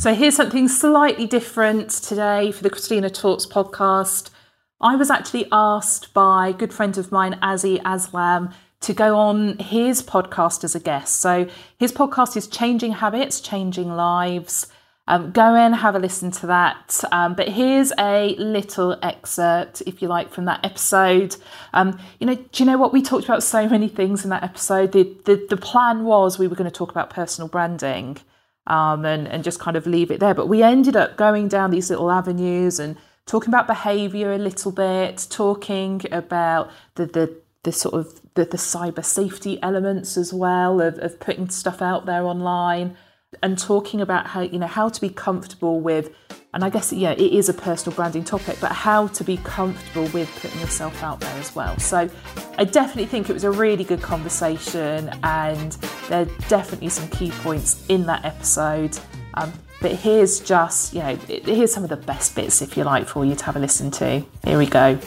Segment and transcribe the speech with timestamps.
[0.00, 4.30] So here's something slightly different today for the Christina Talks podcast.
[4.80, 9.58] I was actually asked by a good friend of mine, Azzy Aslam, to go on
[9.58, 11.20] his podcast as a guest.
[11.20, 11.46] So
[11.78, 14.68] his podcast is Changing Habits, Changing Lives.
[15.06, 16.98] Um, go in, have a listen to that.
[17.12, 21.36] Um, but here's a little excerpt, if you like, from that episode.
[21.74, 22.94] Um, you know, do you know what?
[22.94, 24.92] We talked about so many things in that episode.
[24.92, 28.16] The, the, the plan was we were going to talk about personal branding
[28.66, 30.34] um, and, and just kind of leave it there.
[30.34, 32.96] But we ended up going down these little avenues and
[33.26, 38.56] talking about behavior a little bit, talking about the, the, the sort of the, the
[38.56, 42.96] cyber safety elements as well of, of putting stuff out there online
[43.42, 46.10] and talking about how you know how to be comfortable with
[46.52, 50.06] and I guess yeah it is a personal branding topic but how to be comfortable
[50.08, 51.78] with putting yourself out there as well.
[51.78, 52.08] So
[52.58, 55.72] I definitely think it was a really good conversation and
[56.08, 58.98] there are definitely some key points in that episode.
[59.34, 63.06] Um, but here's just you know here's some of the best bits if you like
[63.06, 64.24] for you to have a listen to.
[64.44, 64.98] Here we go.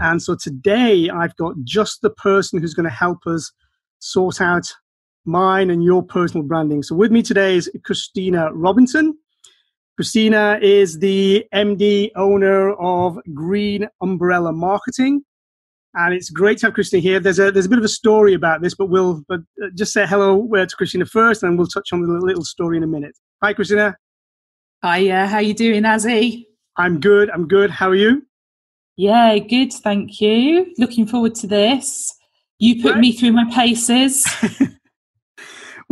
[0.00, 3.52] And so today I've got just the person who's going to help us
[4.00, 4.66] sort out
[5.24, 6.82] mine and your personal branding.
[6.82, 9.16] So with me today is Christina Robinson.
[9.96, 15.22] Christina is the MD owner of Green Umbrella Marketing.
[15.94, 17.20] And it's great to have Christina here.
[17.20, 19.92] There's a there's a bit of a story about this, but we'll but uh, just
[19.92, 22.86] say hello uh, to Christina first, and we'll touch on the little story in a
[22.86, 23.14] minute.
[23.42, 23.94] Hi, Christina.
[24.82, 26.46] Hi, uh, how you doing, Azzy?
[26.78, 27.30] I'm good.
[27.30, 27.70] I'm good.
[27.70, 28.26] How are you?
[28.96, 29.70] Yeah, good.
[29.72, 30.72] Thank you.
[30.78, 32.10] Looking forward to this.
[32.58, 33.00] You put right.
[33.00, 34.24] me through my paces.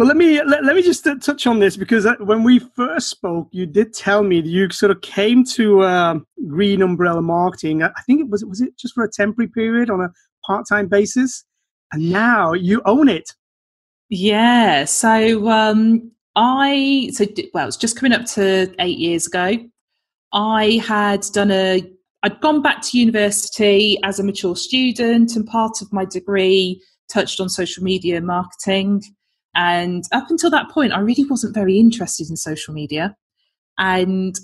[0.00, 2.58] Well, let me let, let me just uh, touch on this because uh, when we
[2.58, 7.20] first spoke, you did tell me that you sort of came to uh, Green Umbrella
[7.20, 7.82] Marketing.
[7.82, 10.08] I think it was was it just for a temporary period on a
[10.46, 11.44] part time basis,
[11.92, 13.34] and now you own it.
[14.08, 14.86] Yeah.
[14.86, 19.58] So um, I so well, it's just coming up to eight years ago.
[20.32, 21.82] I had done a
[22.22, 26.82] I'd gone back to university as a mature student, and part of my degree
[27.12, 29.02] touched on social media marketing.
[29.54, 33.16] And up until that point, I really wasn't very interested in social media.
[33.78, 34.38] And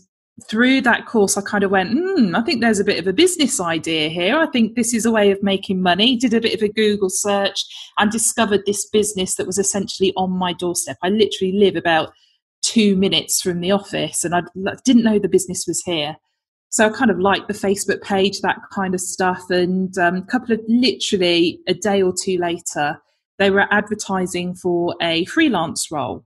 [0.49, 3.13] through that course, I kind of went, hmm, I think there's a bit of a
[3.13, 4.37] business idea here.
[4.37, 6.17] I think this is a way of making money.
[6.17, 7.65] Did a bit of a Google search
[7.99, 10.99] and discovered this business that was essentially on my doorstep.
[11.03, 12.13] I literally live about
[12.63, 14.43] two minutes from the office and I
[14.85, 16.17] didn't know the business was here.
[16.69, 19.49] So I kind of liked the Facebook page, that kind of stuff.
[19.51, 23.01] And um, a couple of literally a day or two later,
[23.39, 26.25] they were advertising for a freelance role.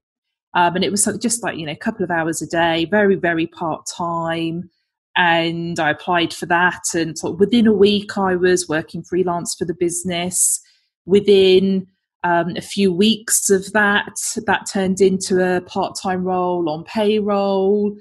[0.54, 3.16] Um, and it was just like, you know, a couple of hours a day, very,
[3.16, 4.70] very part time.
[5.16, 6.82] And I applied for that.
[6.94, 10.60] And so within a week, I was working freelance for the business.
[11.06, 11.86] Within
[12.22, 14.16] um, a few weeks of that,
[14.46, 17.96] that turned into a part time role on payroll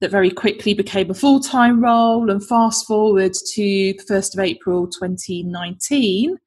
[0.00, 2.30] that very quickly became a full time role.
[2.30, 6.38] And fast forward to the 1st of April 2019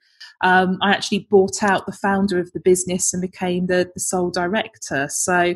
[0.43, 4.29] um, I actually bought out the founder of the business and became the, the sole
[4.29, 5.07] director.
[5.09, 5.55] So,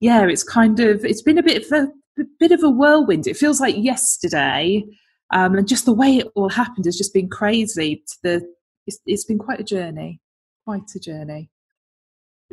[0.00, 1.88] yeah, it's kind of it's been a bit of a,
[2.20, 3.28] a bit of a whirlwind.
[3.28, 4.84] It feels like yesterday,
[5.32, 8.04] um, and just the way it all happened has just been crazy.
[8.22, 8.44] The
[8.86, 10.20] it's, it's been quite a journey,
[10.64, 11.48] quite a journey.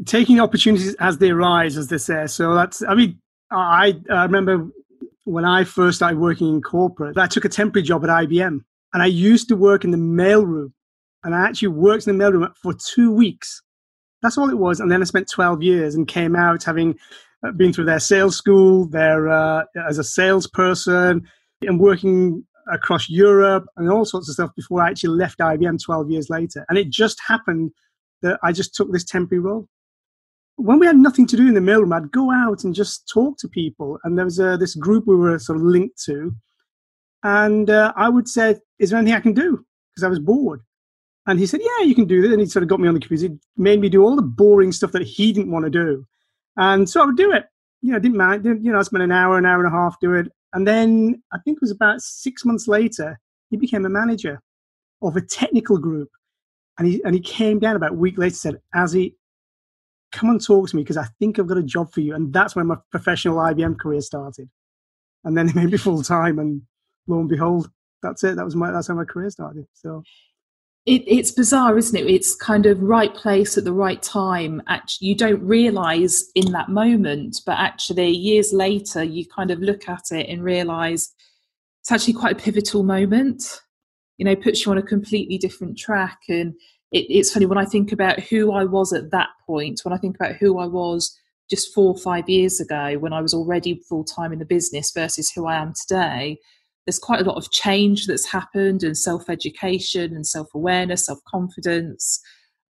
[0.06, 2.28] Taking opportunities as they arise, as they say.
[2.28, 3.20] So that's I mean,
[3.50, 4.70] I, I remember
[5.24, 8.60] when I first started working in corporate, I took a temporary job at IBM,
[8.94, 10.74] and I used to work in the mailroom
[11.24, 13.62] and I actually worked in the mailroom for two weeks.
[14.22, 14.80] That's all it was.
[14.80, 16.98] And then I spent 12 years and came out having
[17.44, 21.28] uh, been through their sales school, their uh, as a salesperson,
[21.62, 26.12] and working across Europe and all sorts of stuff before I actually left IBM 12
[26.12, 26.66] years later.
[26.70, 27.72] And it just happened
[28.22, 29.68] that I just took this temporary role.
[30.58, 33.38] When we had nothing to do in the mailroom, I'd go out and just talk
[33.40, 33.98] to people.
[34.04, 36.34] And there was uh, this group we were sort of linked to.
[37.24, 39.66] And uh, I would say, Is there anything I can do?
[39.92, 40.62] Because I was bored.
[41.28, 42.32] And he said, Yeah, you can do this.
[42.32, 43.34] And he sort of got me on the computer.
[43.34, 46.06] He made me do all the boring stuff that he didn't want to do.
[46.58, 47.46] And so I would do it.
[47.82, 48.46] You know, didn't mind.
[48.46, 50.28] You know, I spent an hour, an hour and a half do it.
[50.54, 53.20] And then I think it was about six months later,
[53.50, 54.42] he became a manager
[55.02, 56.10] of a technical group.
[56.78, 59.14] And he, and he came down about a week later said, Azzy,
[60.12, 62.16] come and talk to me because I think I've got a job for you.
[62.16, 64.50] And that's when my professional IBM career started.
[65.24, 66.40] And then they made me full time.
[66.40, 66.64] And
[67.08, 67.70] lo and behold,
[68.02, 68.36] that's it.
[68.36, 69.66] That was my, that's how my career started.
[69.74, 70.04] So
[70.86, 72.10] it, it's bizarre, isn't it?
[72.10, 74.62] It's kind of right place at the right time.
[74.68, 79.88] Actually, you don't realize in that moment, but actually, years later, you kind of look
[79.88, 81.14] at it and realize
[81.82, 83.44] it's actually quite a pivotal moment.
[84.18, 86.20] You know, puts you on a completely different track.
[86.30, 86.54] And
[86.92, 89.98] it, it's funny when I think about who I was at that point, when I
[89.98, 91.16] think about who I was
[91.50, 94.92] just four or five years ago when I was already full time in the business
[94.92, 96.40] versus who I am today,
[96.86, 101.20] there's quite a lot of change that's happened and self education and self awareness, self
[101.28, 102.20] confidence.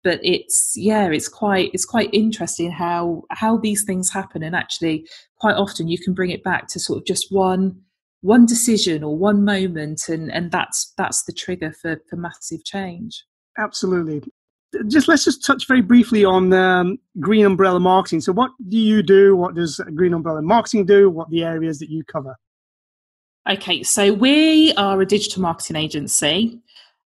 [0.04, 5.06] But it's yeah, it's quite it's quite interesting how how these things happen, and actually
[5.40, 7.80] quite often you can bring it back to sort of just one
[8.20, 13.24] one decision or one moment, and and that's that's the trigger for for massive change.
[13.58, 14.22] Absolutely.
[14.88, 18.20] Just let's just touch very briefly on um, Green Umbrella Marketing.
[18.20, 19.34] So, what do you do?
[19.34, 21.08] What does Green Umbrella Marketing do?
[21.08, 22.36] What the areas that you cover?
[23.48, 26.58] Okay, so we are a digital marketing agency.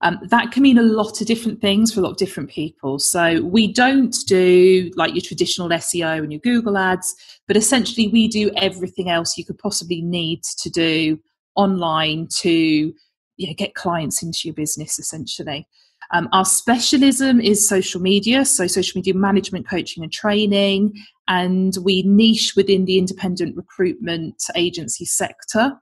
[0.02, 2.98] Um, that can mean a lot of different things for a lot of different people.
[2.98, 7.14] So we don't do like your traditional SEO and your Google ads,
[7.46, 11.20] but essentially we do everything else you could possibly need to do
[11.56, 12.94] online to
[13.36, 15.68] you know, get clients into your business essentially.
[16.12, 20.94] Um, our specialism is social media, so social media management, coaching, and training.
[21.28, 25.74] And we niche within the independent recruitment agency sector.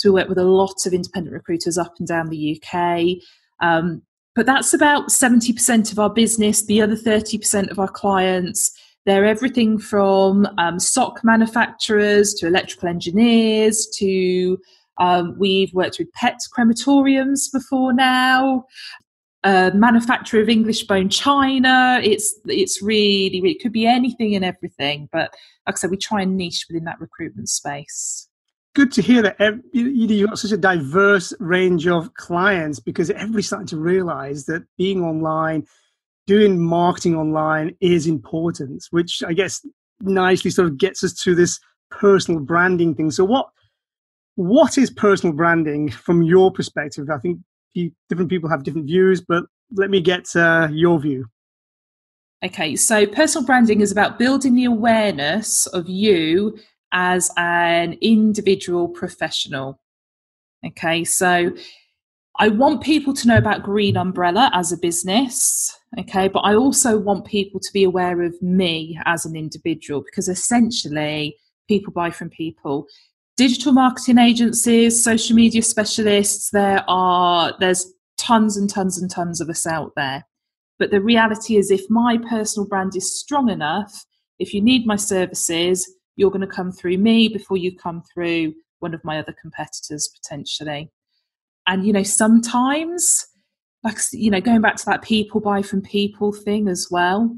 [0.00, 3.22] So we work with a lot of independent recruiters up and down the UK.
[3.60, 4.00] Um,
[4.34, 6.64] but that's about 70% of our business.
[6.64, 8.70] The other 30% of our clients,
[9.04, 14.56] they're everything from um, sock manufacturers to electrical engineers to
[14.96, 18.64] um, we've worked with pet crematoriums before now.
[19.44, 22.00] Uh, manufacturer of English bone china.
[22.02, 25.08] It's it's really it could be anything and everything.
[25.12, 25.34] But
[25.66, 28.29] like I said, we try and niche within that recruitment space
[28.74, 29.36] good to hear that
[29.72, 35.02] you've got such a diverse range of clients because everybody's starting to realize that being
[35.02, 35.66] online,
[36.26, 39.64] doing marketing online is important, which I guess
[40.00, 41.58] nicely sort of gets us to this
[41.90, 43.10] personal branding thing.
[43.10, 43.48] So, what
[44.36, 47.10] what is personal branding from your perspective?
[47.10, 47.40] I think
[48.08, 51.26] different people have different views, but let me get uh, your view.
[52.42, 56.58] Okay, so personal branding is about building the awareness of you
[56.92, 59.80] as an individual professional.
[60.66, 61.52] Okay, so
[62.38, 65.76] I want people to know about Green Umbrella as a business.
[65.98, 70.28] Okay, but I also want people to be aware of me as an individual because
[70.28, 71.36] essentially
[71.68, 72.86] people buy from people.
[73.36, 79.48] Digital marketing agencies, social media specialists, there are there's tons and tons and tons of
[79.48, 80.24] us out there.
[80.78, 84.04] But the reality is if my personal brand is strong enough,
[84.38, 85.90] if you need my services,
[86.20, 90.10] you're going to come through me before you come through one of my other competitors
[90.14, 90.90] potentially.
[91.66, 93.26] And, you know, sometimes,
[93.82, 97.34] like, you know, going back to that people buy from people thing as well,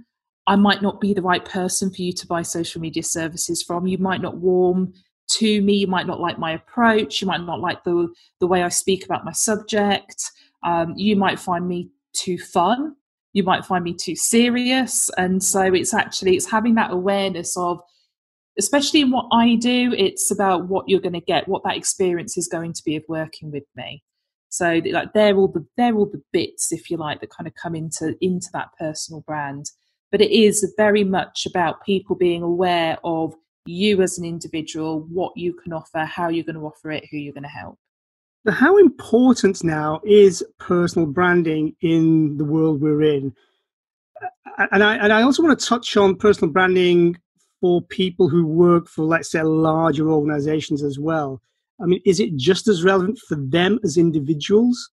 [0.49, 3.87] I might not be the right person for you to buy social media services from.
[3.87, 4.93] You might not warm
[5.35, 5.75] to me.
[5.75, 7.21] You might not like my approach.
[7.21, 10.29] You might not like the, the way I speak about my subject.
[10.65, 12.97] Um, you might find me too fun.
[13.33, 15.09] You might find me too serious.
[15.17, 17.81] And so it's actually, it's having that awareness of
[18.59, 22.37] especially in what I do, it's about what you're going to get, what that experience
[22.37, 24.03] is going to be of working with me.
[24.49, 27.55] So like they're all the they're all the bits, if you like, that kind of
[27.55, 29.67] come into into that personal brand.
[30.11, 33.35] But it is very much about people being aware of
[33.65, 37.17] you as an individual, what you can offer, how you're going to offer it, who
[37.17, 37.79] you're going to help.
[38.47, 43.33] How important now is personal branding in the world we're in?
[44.71, 47.17] And I, and I also want to touch on personal branding
[47.63, 51.41] for people who work for, let's say, larger organizations as well?
[51.81, 54.91] I mean, is it just as relevant for them as individuals?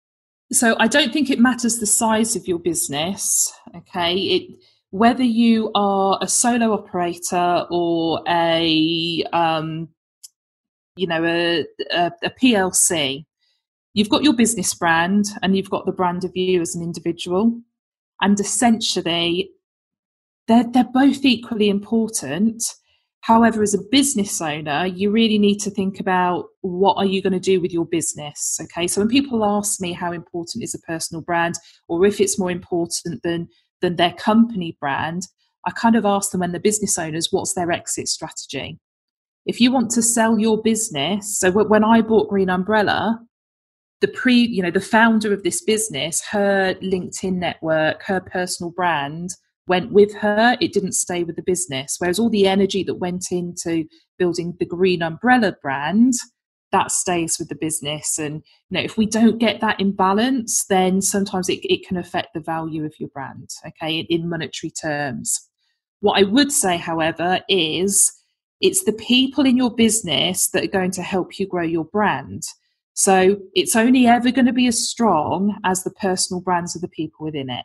[0.52, 3.52] So I don't think it matters the size of your business.
[3.74, 4.50] Okay, it
[4.90, 9.88] whether you are a solo operator or a um,
[10.96, 13.24] you know a, a, a PLC,
[13.94, 17.60] you've got your business brand and you've got the brand of you as an individual,
[18.20, 19.50] and essentially
[20.48, 22.64] they're, they're both equally important.
[23.20, 27.34] However, as a business owner, you really need to think about what are you going
[27.34, 28.58] to do with your business.
[28.62, 31.56] Okay, so when people ask me how important is a personal brand,
[31.88, 33.48] or if it's more important than
[33.80, 35.22] than their company brand,
[35.66, 38.78] I kind of ask them when the business owners, what's their exit strategy?
[39.46, 43.20] If you want to sell your business, so when I bought Green Umbrella,
[44.00, 49.30] the pre, you know, the founder of this business, her LinkedIn network, her personal brand
[49.68, 51.96] went with her, it didn't stay with the business.
[51.98, 53.84] Whereas all the energy that went into
[54.18, 56.14] building the Green Umbrella brand,
[56.72, 58.18] that stays with the business.
[58.18, 61.96] And you know, if we don't get that in balance, then sometimes it, it can
[61.96, 65.48] affect the value of your brand, okay, in monetary terms.
[66.00, 68.12] What I would say, however, is
[68.60, 72.42] it's the people in your business that are going to help you grow your brand.
[72.94, 76.88] So it's only ever going to be as strong as the personal brands of the
[76.88, 77.64] people within it.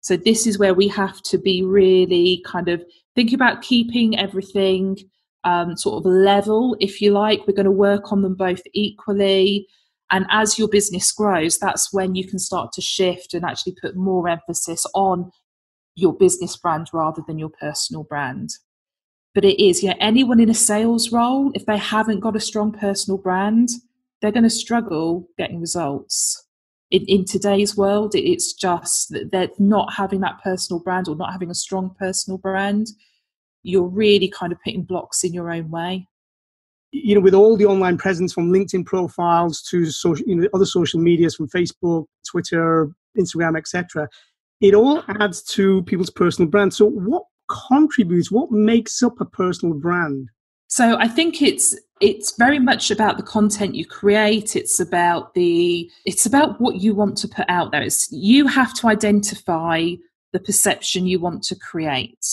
[0.00, 2.82] So this is where we have to be really kind of
[3.14, 4.96] thinking about keeping everything
[5.44, 7.46] um, sort of level, if you like.
[7.46, 9.66] We're going to work on them both equally.
[10.10, 13.96] And as your business grows, that's when you can start to shift and actually put
[13.96, 15.30] more emphasis on
[15.94, 18.50] your business brand rather than your personal brand.
[19.34, 22.40] But it is, you know, anyone in a sales role, if they haven't got a
[22.40, 23.68] strong personal brand,
[24.20, 26.44] they're going to struggle getting results.
[26.90, 31.50] In, in today's world, it's just that not having that personal brand or not having
[31.50, 32.88] a strong personal brand.
[33.62, 36.08] You're really kind of putting blocks in your own way
[36.92, 40.66] you know, with all the online presence from LinkedIn profiles to social, you know, other
[40.66, 44.08] social medias from Facebook, Twitter, Instagram, etc.,
[44.60, 46.74] it all adds to people's personal brand.
[46.74, 48.30] So, what contributes?
[48.30, 50.28] What makes up a personal brand?
[50.66, 54.56] So, I think it's it's very much about the content you create.
[54.56, 57.82] It's about the it's about what you want to put out there.
[57.82, 59.94] It's you have to identify
[60.32, 62.26] the perception you want to create.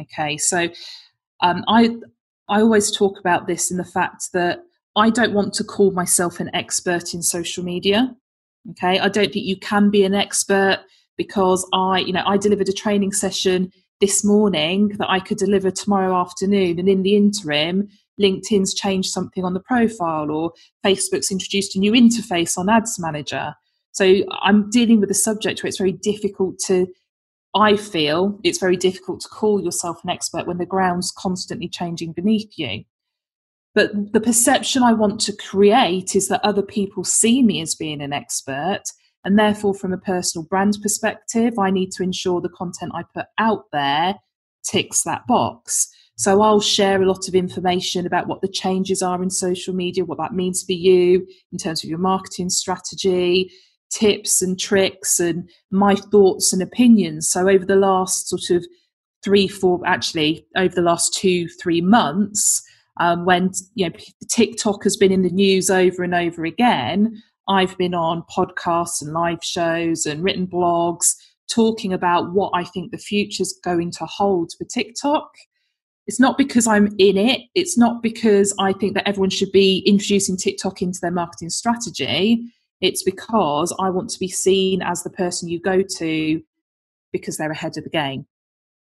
[0.00, 0.68] Okay, so
[1.40, 1.96] um, I
[2.48, 4.64] I always talk about this in the fact that
[4.96, 8.14] I don't want to call myself an expert in social media.
[8.70, 8.98] Okay.
[8.98, 10.80] I don't think you can be an expert
[11.16, 15.70] because I, you know, I delivered a training session this morning that I could deliver
[15.70, 16.78] tomorrow afternoon.
[16.78, 17.88] And in the interim,
[18.22, 20.52] LinkedIn's changed something on the profile or
[20.84, 23.54] Facebook's introduced a new interface on Ads Manager.
[23.92, 26.86] So I'm dealing with a subject where it's very difficult to
[27.54, 32.12] I feel it's very difficult to call yourself an expert when the ground's constantly changing
[32.12, 32.84] beneath you.
[33.74, 38.00] But the perception I want to create is that other people see me as being
[38.00, 38.82] an expert.
[39.24, 43.26] And therefore, from a personal brand perspective, I need to ensure the content I put
[43.38, 44.16] out there
[44.64, 45.88] ticks that box.
[46.22, 50.04] So I'll share a lot of information about what the changes are in social media,
[50.04, 53.50] what that means for you in terms of your marketing strategy,
[53.90, 57.28] tips and tricks and my thoughts and opinions.
[57.28, 58.64] So over the last sort of
[59.24, 62.62] three, four, actually over the last two, three months,
[63.00, 63.96] um, when you know
[64.30, 69.12] TikTok has been in the news over and over again, I've been on podcasts and
[69.12, 71.16] live shows and written blogs
[71.50, 75.32] talking about what I think the future's going to hold for TikTok.
[76.06, 77.42] It's not because I'm in it.
[77.54, 82.44] It's not because I think that everyone should be introducing TikTok into their marketing strategy.
[82.80, 86.42] It's because I want to be seen as the person you go to
[87.12, 88.26] because they're ahead of the game,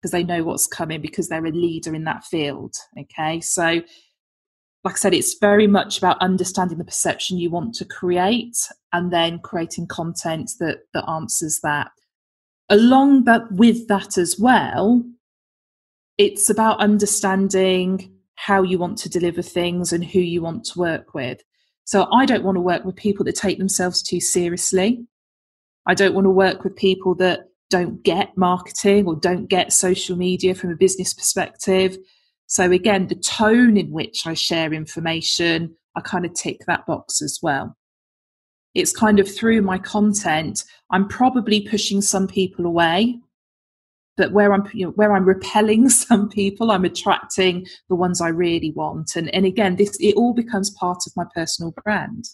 [0.01, 2.75] because they know what's coming, because they're a leader in that field.
[2.99, 3.41] Okay.
[3.41, 3.83] So,
[4.85, 8.57] like I said, it's very much about understanding the perception you want to create
[8.93, 11.91] and then creating content that, that answers that.
[12.71, 15.05] Along but with that as well,
[16.19, 21.15] it's about understanding how you want to deliver things and who you want to work
[21.15, 21.41] with.
[21.85, 25.07] So I don't want to work with people that take themselves too seriously.
[25.87, 30.17] I don't want to work with people that don't get marketing or don't get social
[30.17, 31.97] media from a business perspective.
[32.47, 37.21] So again, the tone in which I share information, I kind of tick that box
[37.21, 37.77] as well.
[38.75, 43.19] It's kind of through my content, I'm probably pushing some people away
[44.17, 48.29] but where I'm you know, where I'm repelling some people, I'm attracting the ones I
[48.29, 49.17] really want.
[49.17, 52.25] And and again, this it all becomes part of my personal brand.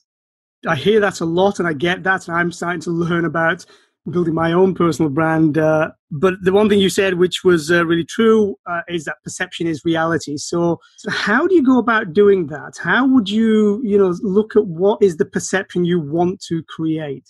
[0.66, 3.64] I hear that a lot, and I get that, and I'm starting to learn about
[4.10, 5.58] building my own personal brand.
[5.58, 9.16] Uh, but the one thing you said, which was uh, really true, uh, is that
[9.24, 10.36] perception is reality.
[10.36, 12.74] So, so, how do you go about doing that?
[12.82, 17.28] How would you, you know, look at what is the perception you want to create?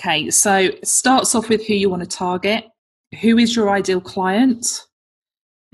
[0.00, 2.64] Okay, so it starts off with who you want to target
[3.20, 4.86] who is your ideal client?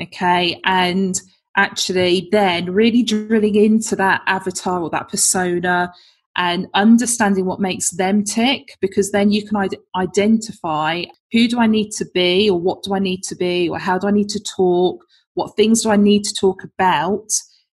[0.00, 0.60] Okay.
[0.64, 1.20] And
[1.56, 5.92] actually then really drilling into that avatar or that persona
[6.36, 11.90] and understanding what makes them tick because then you can identify who do I need
[11.92, 14.40] to be or what do I need to be or how do I need to
[14.56, 15.04] talk?
[15.34, 17.28] What things do I need to talk about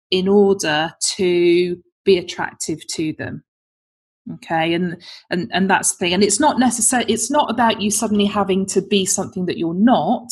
[0.10, 3.44] in order to be attractive to them?
[4.34, 7.92] Okay and and and that's the thing and it's not necessary it's not about you
[7.92, 10.28] suddenly having to be something that you're not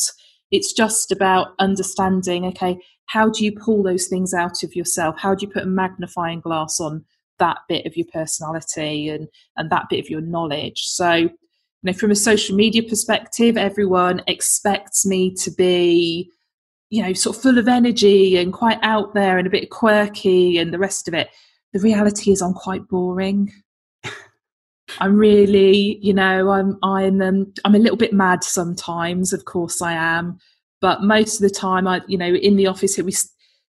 [0.50, 5.16] it's just about understanding okay how do you pull those things out of yourself?
[5.18, 7.04] How do you put a magnifying glass on
[7.38, 10.82] that bit of your personality and and that bit of your knowledge?
[10.84, 11.30] So you
[11.82, 16.30] know from a social media perspective everyone expects me to be
[16.90, 20.58] you know sort of full of energy and quite out there and a bit quirky
[20.58, 21.28] and the rest of it.
[21.72, 23.52] The reality is i'm quite boring
[25.00, 29.32] I'm really, you know, I'm I'm um, I'm a little bit mad sometimes.
[29.32, 30.38] Of course, I am,
[30.80, 33.14] but most of the time, I, you know, in the office here, we,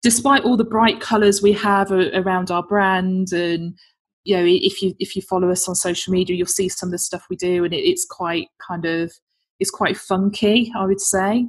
[0.03, 3.79] despite all the bright colours we have around our brand, and
[4.25, 6.93] you know, if you if you follow us on social media, you'll see some of
[6.93, 9.12] the stuff we do, and it, it's quite kind of
[9.61, 11.47] is quite funky, I would say.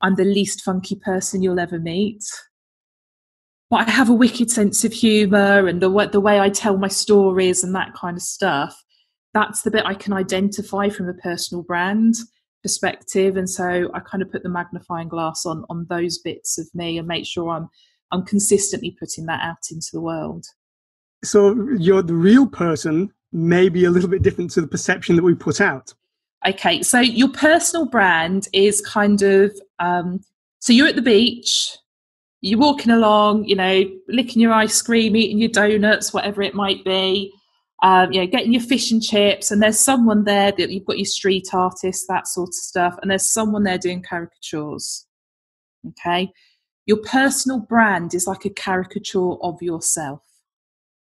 [0.00, 2.24] I'm the least funky person you'll ever meet.
[3.70, 6.88] But I have a wicked sense of humour and the, the way I tell my
[6.88, 8.82] stories and that kind of stuff.
[9.34, 12.14] That's the bit I can identify from a personal brand
[12.62, 13.36] perspective.
[13.36, 16.98] And so I kind of put the magnifying glass on on those bits of me
[16.98, 17.68] and make sure I'm
[18.10, 20.46] I'm consistently putting that out into the world.
[21.24, 25.22] So you're the real person may be a little bit different to the perception that
[25.22, 25.92] we put out.
[26.46, 30.20] Okay, so your personal brand is kind of um,
[30.60, 31.76] so you're at the beach,
[32.40, 36.84] you're walking along, you know, licking your ice cream, eating your donuts, whatever it might
[36.84, 37.32] be,
[37.82, 40.98] um, you know, getting your fish and chips, and there's someone there that you've got
[40.98, 45.06] your street artist, that sort of stuff, and there's someone there doing caricatures.
[45.88, 46.32] Okay,
[46.86, 50.22] your personal brand is like a caricature of yourself.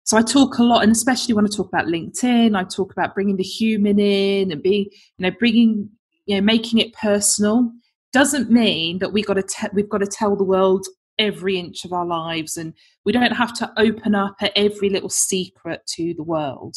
[0.03, 3.13] So I talk a lot, and especially when I talk about LinkedIn, I talk about
[3.13, 5.89] bringing the human in and being, you know, bringing,
[6.25, 7.71] you know, making it personal.
[8.11, 10.87] Doesn't mean that we got to te- we've got to tell the world
[11.19, 12.73] every inch of our lives, and
[13.05, 16.75] we don't have to open up at every little secret to the world.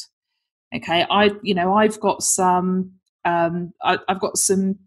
[0.75, 2.93] Okay, I, you know, I've got some,
[3.25, 4.79] um, I, I've got some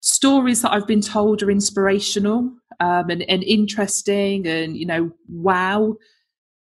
[0.00, 5.96] stories that I've been told are inspirational um, and, and interesting, and you know, wow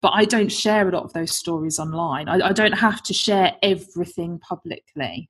[0.02, 2.28] but I don't share a lot of those stories online.
[2.28, 5.28] I, I don't have to share everything publicly.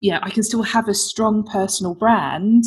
[0.00, 2.64] Yeah, I can still have a strong personal brand,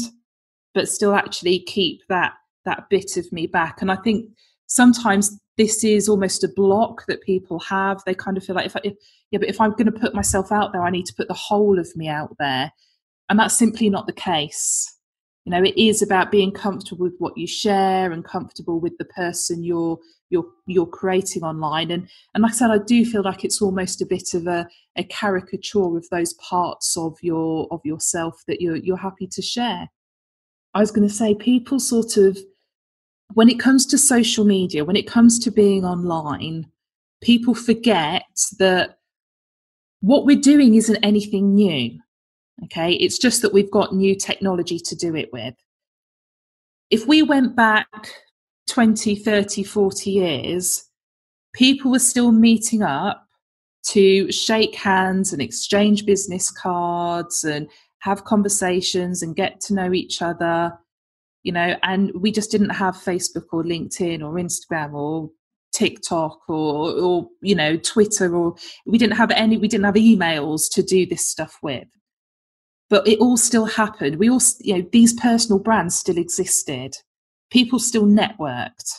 [0.74, 2.34] but still actually keep that
[2.66, 3.82] that bit of me back.
[3.82, 4.30] And I think
[4.68, 8.02] sometimes this is almost a block that people have.
[8.06, 8.94] They kind of feel like if, I, if
[9.32, 11.34] yeah, but if I'm going to put myself out there, I need to put the
[11.34, 12.72] whole of me out there,
[13.30, 14.96] and that's simply not the case.
[15.46, 19.06] You know, it is about being comfortable with what you share and comfortable with the
[19.06, 20.00] person you're
[20.30, 24.02] you're you're creating online and and like i said i do feel like it's almost
[24.02, 28.76] a bit of a, a caricature of those parts of your of yourself that you're
[28.76, 29.90] you're happy to share
[30.74, 32.38] i was going to say people sort of
[33.34, 36.66] when it comes to social media when it comes to being online
[37.22, 38.24] people forget
[38.60, 38.98] that
[40.02, 42.00] what we're doing isn't anything new
[42.66, 42.94] okay?
[42.94, 45.56] It's just that we've got new technology to do it with.
[46.90, 47.88] If we went back
[48.68, 50.86] 20, 30, 40 years,
[51.54, 53.26] people were still meeting up
[53.88, 57.70] to shake hands and exchange business cards and
[58.02, 60.74] have conversations and get to know each other,
[61.44, 65.30] you know, and we just didn't have Facebook or LinkedIn or Instagram or
[65.74, 70.72] TikTok or, or you know, Twitter or we didn't have any, we didn't have emails
[70.72, 71.88] to do this stuff with.
[72.90, 74.16] But it all still happened.
[74.16, 76.96] We all, you know, these personal brands still existed
[77.52, 78.94] people still networked.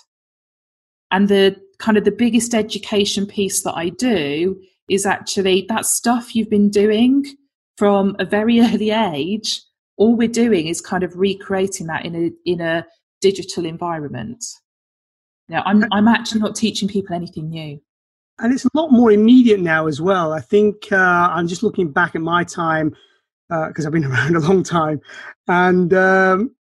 [1.10, 6.34] And the kind of the biggest education piece that I do is actually that stuff
[6.34, 7.24] you've been doing
[7.80, 9.62] from a very early age.
[9.96, 12.86] All we're doing is kind of recreating that in a in a
[13.20, 14.44] digital environment.
[15.48, 17.80] Now, I'm I'm actually not teaching people anything new.
[18.38, 20.32] And it's a lot more immediate now as well.
[20.32, 22.94] I think uh, I'm just looking back at my time
[23.48, 25.00] because uh, I've been around a long time,
[25.48, 26.54] and um,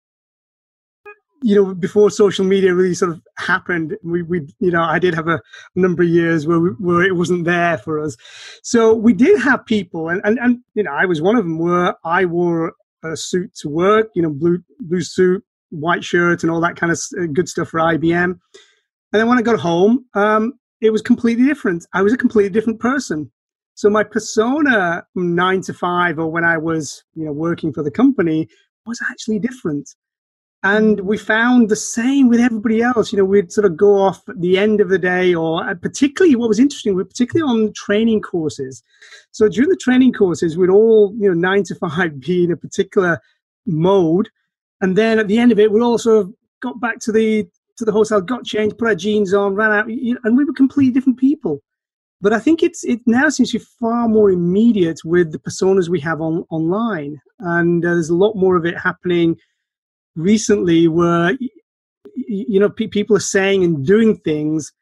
[1.43, 5.15] you know, before social media really sort of happened, we, we, you know, I did
[5.15, 5.41] have a
[5.75, 8.17] number of years where we, where it wasn't there for us.
[8.63, 11.59] So we did have people, and, and, and you know, I was one of them
[11.59, 12.75] where I wore
[13.05, 16.93] a suit to work, you know, blue blue suit, white shirt, and all that kind
[16.93, 18.25] of uh, good stuff for IBM.
[18.25, 21.87] And then when I got home, um, it was completely different.
[21.93, 23.31] I was a completely different person.
[23.75, 27.83] So my persona from nine to five, or when I was, you know, working for
[27.83, 28.49] the company,
[28.87, 29.95] was actually different.
[30.65, 33.13] And we found the same with everybody else.
[33.13, 35.75] You know, we'd sort of go off at the end of the day, or uh,
[35.75, 38.83] particularly what was interesting, particularly on training courses.
[39.31, 42.57] So during the training courses, we'd all, you know, nine to five be in a
[42.57, 43.21] particular
[43.67, 44.31] mode.
[44.81, 47.47] And then at the end of it, we all sort of got back to the
[47.77, 50.45] to the hotel, got changed, put our jeans on, ran out, you know, and we
[50.45, 51.63] were completely different people.
[52.21, 55.89] But I think it's it now seems to be far more immediate with the personas
[55.89, 59.37] we have on online, and uh, there's a lot more of it happening
[60.19, 61.39] recently where
[62.15, 64.73] you know pe- people are saying and doing things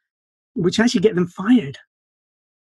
[0.54, 1.78] which actually get them fired.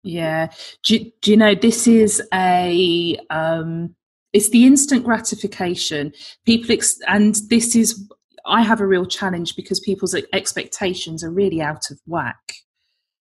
[0.04, 0.52] Yeah.
[0.84, 3.96] Do, do you know this is a um
[4.34, 6.12] it's the instant gratification.
[6.46, 8.10] People ex- and this is
[8.48, 12.54] i have a real challenge because people's expectations are really out of whack.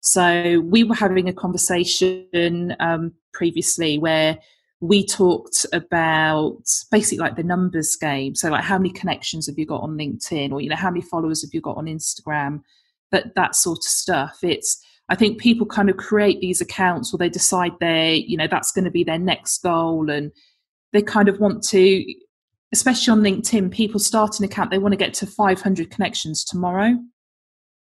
[0.02, 4.38] So we were having a conversation um, previously where
[4.82, 6.62] we talked about
[6.92, 8.36] basically like the numbers game.
[8.36, 11.02] So like how many connections have you got on LinkedIn or you know how many
[11.02, 12.62] followers have you got on Instagram?
[13.12, 14.40] That that sort of stuff.
[14.42, 18.48] It's I think people kind of create these accounts or they decide they, you know,
[18.48, 20.32] that's going to be their next goal and
[20.94, 22.04] they kind of want to,
[22.74, 26.96] especially on LinkedIn, people start an account, they want to get to 500 connections tomorrow.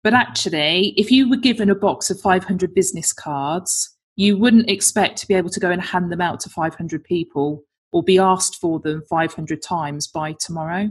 [0.03, 5.17] But actually, if you were given a box of 500 business cards, you wouldn't expect
[5.19, 8.55] to be able to go and hand them out to 500 people or be asked
[8.55, 10.89] for them 500 times by tomorrow.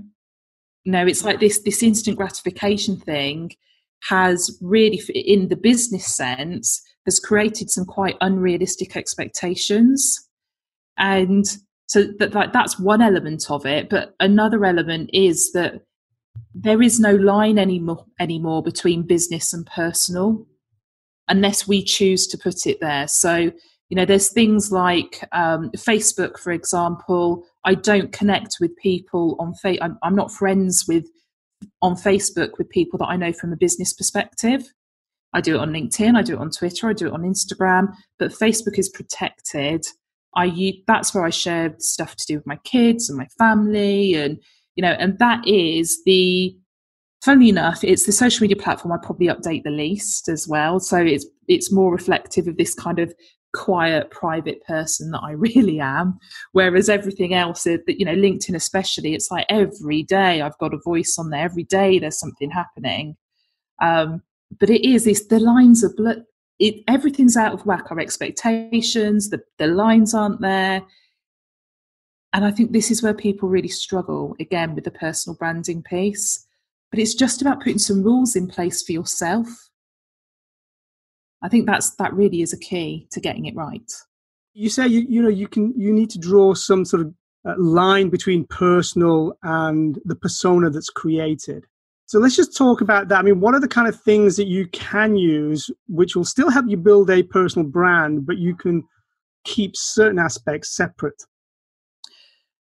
[0.86, 3.50] Know, it's like this this instant gratification thing
[4.08, 10.28] has really, in the business sense, has created some quite unrealistic expectations.
[10.96, 11.44] And
[11.86, 13.88] so that, like, that's one element of it.
[13.88, 15.82] But another element is that
[16.54, 20.46] there is no line anymore, anymore between business and personal
[21.28, 23.08] unless we choose to put it there.
[23.08, 23.50] So,
[23.88, 27.44] you know, there's things like um, Facebook, for example.
[27.64, 29.78] I don't connect with people on Facebook.
[29.82, 31.06] I'm, I'm not friends with
[31.82, 34.64] on Facebook with people that I know from a business perspective.
[35.32, 37.92] I do it on LinkedIn, I do it on Twitter, I do it on Instagram,
[38.18, 39.84] but Facebook is protected.
[40.34, 44.14] I use, that's where I share stuff to do with my kids and my family,
[44.14, 44.38] and
[44.76, 46.56] you know, and that is the.
[47.26, 50.78] Funnily enough, it's the social media platform I probably update the least as well.
[50.78, 53.12] So it's it's more reflective of this kind of
[53.52, 56.20] quiet, private person that I really am.
[56.52, 60.78] Whereas everything else, that you know, LinkedIn especially, it's like every day I've got a
[60.84, 61.44] voice on there.
[61.44, 63.16] Every day there's something happening.
[63.82, 64.22] Um,
[64.60, 66.22] but it is this the lines are blood.
[66.60, 67.90] It everything's out of whack.
[67.90, 70.80] Our expectations, the the lines aren't there.
[72.32, 76.45] And I think this is where people really struggle again with the personal branding piece.
[76.90, 79.66] But it's just about putting some rules in place for yourself
[81.42, 83.92] I think that's that really is a key to getting it right.
[84.54, 87.14] You say you you know you can you need to draw some sort of
[87.46, 91.64] uh, line between personal and the persona that's created.
[92.06, 93.18] So let's just talk about that.
[93.18, 96.50] I mean, what are the kind of things that you can use which will still
[96.50, 98.84] help you build a personal brand, but you can
[99.44, 101.22] keep certain aspects separate?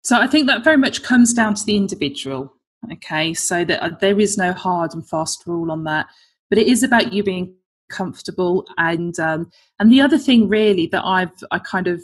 [0.04, 2.54] So I think that very much comes down to the individual.
[2.92, 6.08] Okay, so that uh, there is no hard and fast rule on that,
[6.50, 7.54] but it is about you being
[7.92, 12.02] comfortable and um, and the other thing really that i've i kind of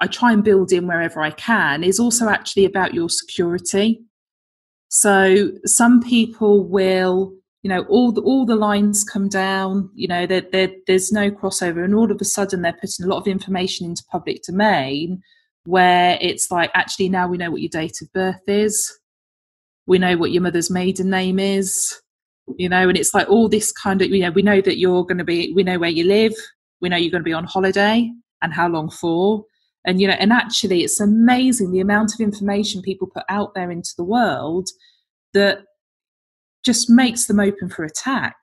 [0.00, 4.02] i try and build in wherever i can is also actually about your security.
[4.88, 10.26] So some people will you know all the all the lines come down you know
[10.26, 13.28] there, there there's no crossover and all of a sudden they're putting a lot of
[13.28, 15.22] information into public domain
[15.64, 18.98] where it's like actually now we know what your date of birth is
[19.86, 22.00] we know what your mother's maiden name is
[22.56, 25.04] you know and it's like all this kind of you know we know that you're
[25.04, 26.34] going to be we know where you live
[26.80, 28.10] we know you're going to be on holiday
[28.42, 29.44] and how long for.
[29.84, 33.68] And you know and actually it's amazing the amount of information people put out there
[33.68, 34.68] into the world
[35.34, 35.64] that
[36.64, 38.36] just makes them open for attack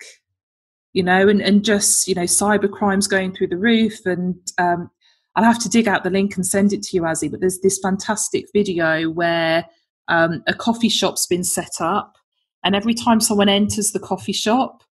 [0.92, 4.90] you know and, and just you know cyber crimes going through the roof and um,
[5.38, 7.62] i'll have to dig out the link and send it to you azzy but there's
[7.62, 9.66] this fantastic video where
[10.10, 12.18] um, a coffee shop's been set up
[12.64, 14.84] and every time someone enters the coffee shop,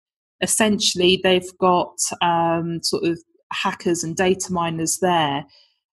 [0.42, 3.20] essentially they've got um, sort of
[3.52, 5.46] hackers and data miners there.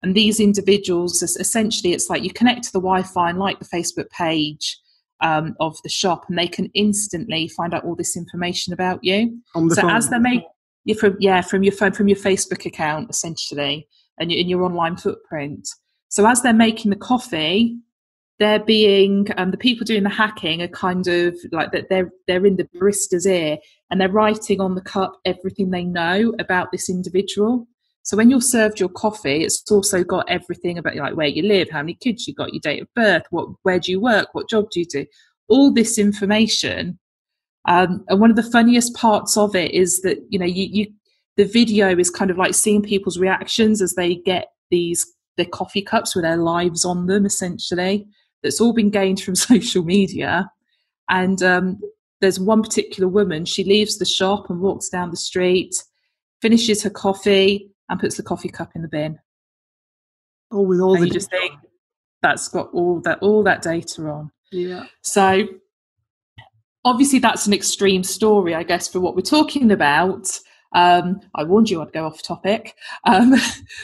[0.02, 3.66] And these individuals, essentially, it's like you connect to the Wi Fi and like the
[3.66, 4.78] Facebook page
[5.22, 9.40] um, of the shop, and they can instantly find out all this information about you.
[9.54, 9.92] so phone.
[9.92, 10.44] as they make
[10.84, 13.88] you from yeah from your phone from your Facebook account essentially,
[14.20, 15.70] and in your online footprint.
[16.10, 17.78] So as they're making the coffee,
[18.44, 22.46] they're being um, the people doing the hacking are kind of like that they're they're
[22.46, 23.58] in the barista's ear
[23.90, 27.68] and they're writing on the cup everything they know about this individual.
[28.04, 31.70] So when you're served your coffee it's also got everything about like where you live
[31.70, 34.50] how many kids you got your date of birth what where do you work what
[34.50, 35.06] job do you do?
[35.48, 37.00] All this information
[37.66, 40.88] um, and one of the funniest parts of it is that you know you, you
[41.38, 45.06] the video is kind of like seeing people's reactions as they get these
[45.38, 48.06] their coffee cups with their lives on them essentially
[48.44, 50.52] that's all been gained from social media.
[51.10, 51.80] And um,
[52.22, 55.76] there's one particular woman, she leaves the shop and walks down the street,
[56.42, 59.20] finishes her coffee, and puts the coffee cup in the bin.
[60.52, 61.54] Oh, with all and the you just think
[62.22, 64.32] that's got all that all that data on.
[64.52, 64.86] Yeah.
[65.02, 65.48] So
[66.86, 70.40] obviously that's an extreme story, I guess, for what we're talking about.
[70.74, 72.76] Um, I warned you I'd go off topic.
[73.06, 73.32] Um,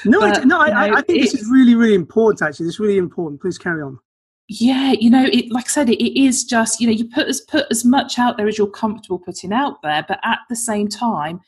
[0.06, 2.42] no, but, no, I, know, I, think this is really, really important.
[2.42, 3.42] Actually, this is really important.
[3.42, 4.00] Please carry on
[4.50, 7.28] yeah you know it like i said it, it is just you know you put
[7.28, 10.56] as put as much out there as you're comfortable putting out there but at the
[10.56, 11.40] same time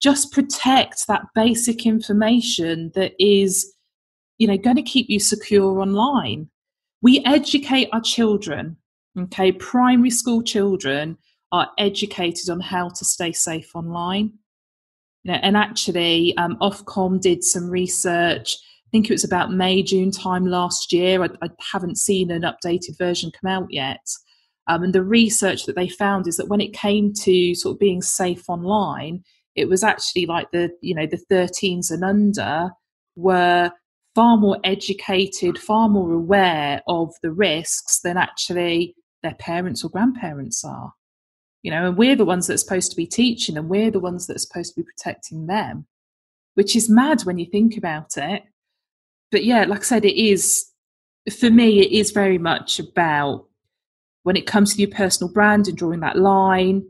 [0.00, 3.74] just protect that basic information that is
[4.38, 6.48] you know going to keep you secure online.
[7.02, 8.76] We educate our children
[9.18, 9.52] okay?
[9.52, 11.16] Primary school children
[11.52, 14.32] are educated on how to stay safe online.
[15.24, 18.58] You know, and actually um, ofcom did some research
[18.96, 21.22] think it was about May, June time last year.
[21.22, 24.00] I, I haven't seen an updated version come out yet.
[24.68, 27.78] Um, and the research that they found is that when it came to sort of
[27.78, 29.22] being safe online,
[29.54, 32.70] it was actually like the you know the 13s and under
[33.16, 33.70] were
[34.14, 40.64] far more educated, far more aware of the risks than actually their parents or grandparents
[40.64, 40.94] are.
[41.62, 44.00] You know, and we're the ones that are supposed to be teaching them, we're the
[44.00, 45.86] ones that are supposed to be protecting them,
[46.54, 48.42] which is mad when you think about it.
[49.30, 50.66] But yeah, like I said, it is,
[51.38, 53.46] for me, it is very much about
[54.22, 56.84] when it comes to your personal brand and drawing that line,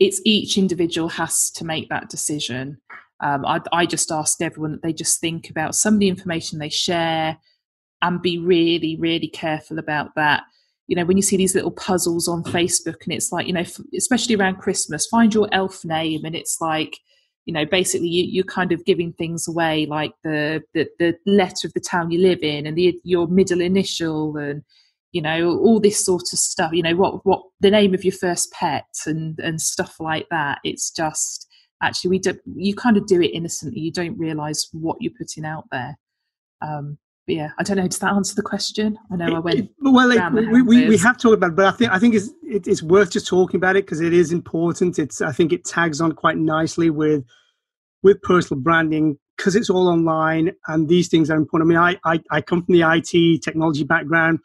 [0.00, 2.78] it's each individual has to make that decision.
[3.20, 6.58] Um, I, I just ask everyone that they just think about some of the information
[6.58, 7.38] they share
[8.02, 10.42] and be really, really careful about that.
[10.86, 13.64] You know, when you see these little puzzles on Facebook and it's like, you know,
[13.96, 16.98] especially around Christmas, find your elf name and it's like,
[17.46, 21.66] you know, basically you, you're kind of giving things away like the, the, the letter
[21.66, 24.62] of the town you live in and the, your middle initial and,
[25.14, 28.12] you know all this sort of stuff you know what what the name of your
[28.12, 30.58] first pet and and stuff like that.
[30.64, 31.48] It's just
[31.80, 33.80] actually we do you kind of do it innocently.
[33.80, 35.96] You don't realize what you're putting out there.
[36.60, 38.98] Um but yeah i don't know does that answer the question?
[39.10, 41.66] I know i went it, well it, we, we, we have talked about it but
[41.66, 44.32] i think i think it's it, it's worth just talking about it because it is
[44.32, 44.98] important.
[44.98, 47.24] It's i think it tags on quite nicely with
[48.02, 51.68] with personal branding because it's all online and these things are important.
[51.68, 54.38] I mean I, I i come from the it technology background.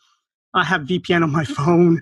[0.53, 2.01] I have VPN on my phone.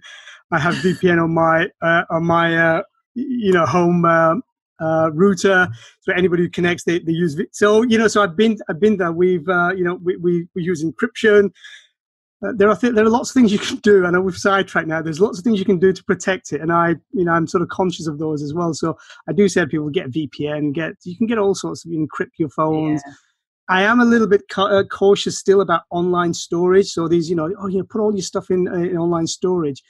[0.51, 2.81] I have VPN on my uh, on my uh,
[3.15, 4.35] you know home uh,
[4.79, 5.67] uh, router.
[6.01, 7.37] So anybody who connects, they, they use.
[7.37, 7.49] it.
[7.53, 9.11] So you know, so I've been I've been there.
[9.11, 11.51] We've uh, you know we, we we use encryption.
[12.45, 14.05] Uh, there are th- there are lots of things you can do.
[14.05, 15.01] I know we've sidetracked now.
[15.01, 17.47] There's lots of things you can do to protect it, and I you know I'm
[17.47, 18.73] sort of conscious of those as well.
[18.73, 18.97] So
[19.29, 22.07] I do say to people get VPN, get you can get all sorts of you
[22.07, 23.01] encrypt your phones.
[23.05, 23.13] Yeah
[23.69, 26.87] I am a little bit ca- uh, cautious still about online storage.
[26.87, 29.27] So these, you know, oh, you know, put all your stuff in, uh, in online
[29.27, 29.83] storage.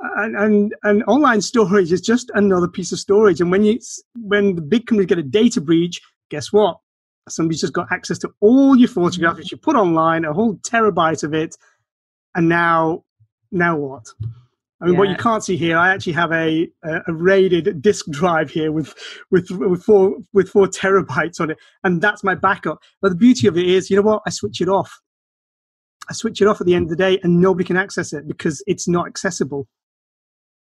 [0.00, 3.40] And, and and online storage is just another piece of storage.
[3.40, 3.78] And when you
[4.16, 6.78] when the big companies get a data breach, guess what?
[7.28, 11.22] Somebody's just got access to all your photographs which you put online, a whole terabyte
[11.22, 11.56] of it,
[12.34, 13.04] and now
[13.52, 14.06] now what?
[14.80, 15.00] I mean, yeah.
[15.00, 18.70] what you can't see here, I actually have a, a, a rated disk drive here
[18.70, 18.92] with,
[19.30, 22.80] with with four with four terabytes on it, and that's my backup.
[23.00, 24.22] But the beauty of it is, you know what?
[24.26, 25.00] I switch it off.
[26.10, 28.28] I switch it off at the end of the day, and nobody can access it
[28.28, 29.68] because it's not accessible,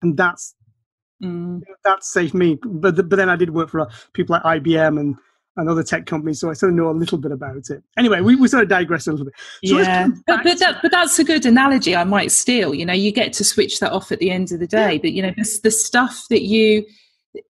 [0.01, 0.55] and that's
[1.23, 1.61] mm.
[1.83, 2.57] that saved me.
[2.63, 5.15] But the, but then I did work for uh, people like IBM and
[5.57, 7.83] and other tech companies, so I sort of know a little bit about it.
[7.97, 9.33] Anyway, we, we sort of digress a little bit.
[9.65, 11.95] So yeah, but but, that, but that's a good analogy.
[11.95, 12.75] I might steal.
[12.75, 14.93] You know, you get to switch that off at the end of the day.
[14.93, 14.99] Yeah.
[14.99, 16.85] But you know, the, the stuff that you,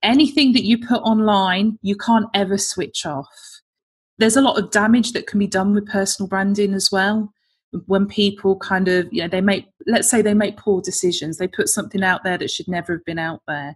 [0.03, 3.27] anything that you put online, you can't ever switch off.
[4.19, 7.33] There's a lot of damage that can be done with personal branding as well.
[7.85, 11.47] When people kind of, you know, they make, let's say they make poor decisions, they
[11.47, 13.75] put something out there that should never have been out there.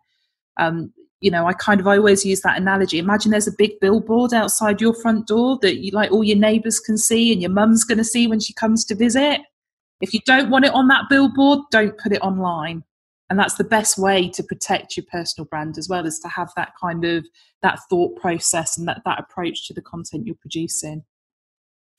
[0.57, 2.97] Um, you know, I kind of I always use that analogy.
[2.97, 6.79] Imagine there's a big billboard outside your front door that you like all your neighbours
[6.79, 9.41] can see and your mum's going to see when she comes to visit.
[10.01, 12.83] If you don't want it on that billboard, don't put it online.
[13.29, 16.51] And that's the best way to protect your personal brand as well, is to have
[16.55, 17.25] that kind of
[17.61, 21.03] that thought process and that, that approach to the content you're producing.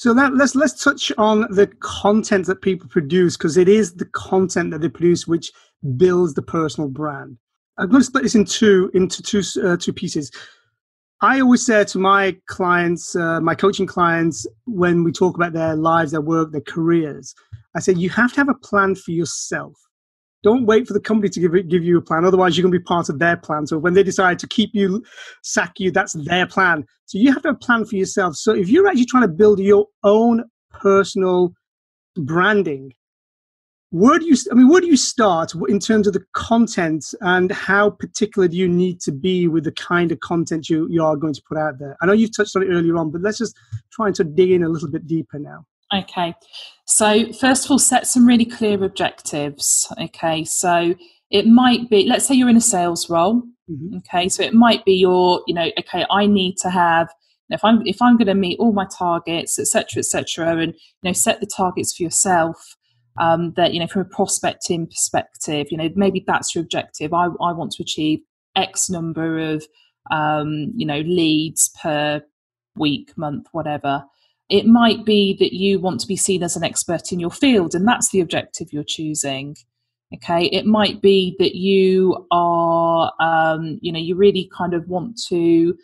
[0.02, 4.06] So that, let's let's touch on the content that people produce because it is the
[4.06, 5.52] content that they produce which
[5.96, 7.38] builds the personal brand.
[7.78, 10.32] I'm going to split this into into two uh, two pieces.
[11.20, 15.76] I always say to my clients, uh, my coaching clients, when we talk about their
[15.76, 17.32] lives, their work, their careers,
[17.76, 19.74] I say you have to have a plan for yourself.
[20.42, 22.24] Don't wait for the company to give give you a plan.
[22.24, 23.66] Otherwise, you're going to be part of their plan.
[23.66, 25.05] So when they decide to keep you,
[25.42, 26.85] sack you, that's their plan.
[27.07, 28.35] So you have to have a plan for yourself.
[28.37, 31.52] So if you're actually trying to build your own personal
[32.16, 32.92] branding,
[33.92, 37.52] where do you i mean where do you start in terms of the content and
[37.52, 41.14] how particular do you need to be with the kind of content you, you are
[41.14, 43.37] going to put out there i know you've touched on it earlier on but let's
[43.37, 43.55] just
[43.92, 45.62] try and to dig in a little bit deeper now
[45.94, 46.35] okay.
[46.87, 50.44] So first of all set some really clear objectives okay?
[50.44, 50.94] So
[51.31, 53.98] it might be let's say you're in a sales role mm-hmm.
[53.98, 54.28] okay?
[54.28, 57.09] So it might be your you know okay i need to have
[57.50, 61.12] if i'm if i'm going to meet all my targets etc etc and you know
[61.12, 62.76] set the targets for yourself
[63.20, 67.12] um, that you know from a prospecting perspective you know maybe that's your objective.
[67.12, 68.20] I, I want to achieve
[68.57, 69.66] x number of
[70.11, 72.22] um, you know leads per
[72.76, 74.05] week month whatever
[74.52, 77.74] it might be that you want to be seen as an expert in your field
[77.74, 79.56] and that's the objective you're choosing
[80.14, 85.18] okay it might be that you are um, you know you really kind of want
[85.28, 85.76] to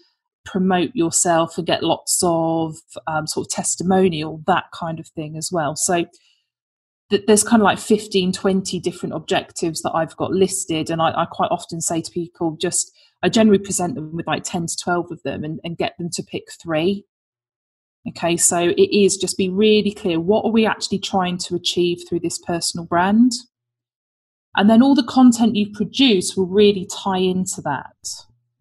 [0.48, 5.50] promote yourself and get lots of um, sort of testimonial, that kind of thing as
[5.52, 5.76] well.
[5.76, 6.06] So
[7.10, 10.88] th- there's kind of like 15, 20 different objectives that I've got listed.
[10.90, 12.90] And I, I, quite often say to people, just
[13.22, 16.08] I generally present them with like 10 to 12 of them and, and get them
[16.14, 17.04] to pick three.
[18.06, 21.98] Okay, so it is just be really clear what are we actually trying to achieve
[22.08, 23.32] through this personal brand?
[24.56, 27.96] And then all the content you produce will really tie into that.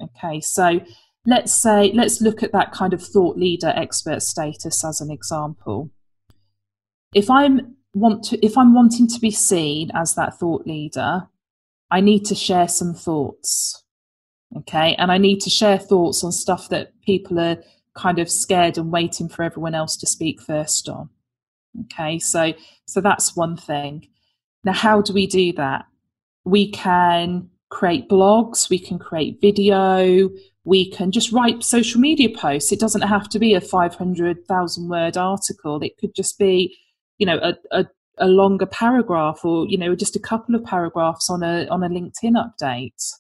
[0.02, 0.82] Okay, so
[1.26, 5.92] let's say, let's look at that kind of thought leader expert status as an example.
[7.14, 11.28] If I'm want to if I'm wanting to be seen as that thought leader,
[11.90, 13.84] I need to share some thoughts.
[14.56, 17.58] Okay, and I need to share thoughts on stuff that people are
[17.98, 21.10] kind of scared and waiting for everyone else to speak first on.
[21.86, 22.54] Okay, so
[22.86, 24.08] so that's one thing.
[24.64, 25.86] Now, how do we do that?
[26.46, 30.30] We can create blogs, we can create video,
[30.64, 32.72] we can just write social media posts.
[32.72, 35.82] It doesn't have to be a 500,000 word article.
[35.82, 36.76] It could just be,
[37.18, 37.86] you know, a, a,
[38.18, 41.90] a, longer paragraph or, you know, just a couple of paragraphs on a, on a
[41.90, 43.14] LinkedIn update.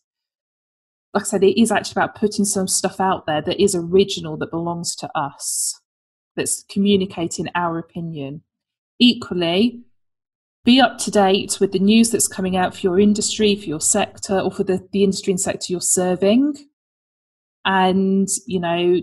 [1.17, 4.38] Like I said, it is actually about putting some stuff out there that is original,
[4.38, 5.82] that belongs to us,
[6.36, 8.43] that's communicating our opinion.
[8.99, 9.82] Equally,
[10.63, 13.82] be up to date with the news that's coming out for your industry, for your
[13.82, 16.56] sector, or for the, the industry and sector you're serving.
[17.65, 19.01] And, you know,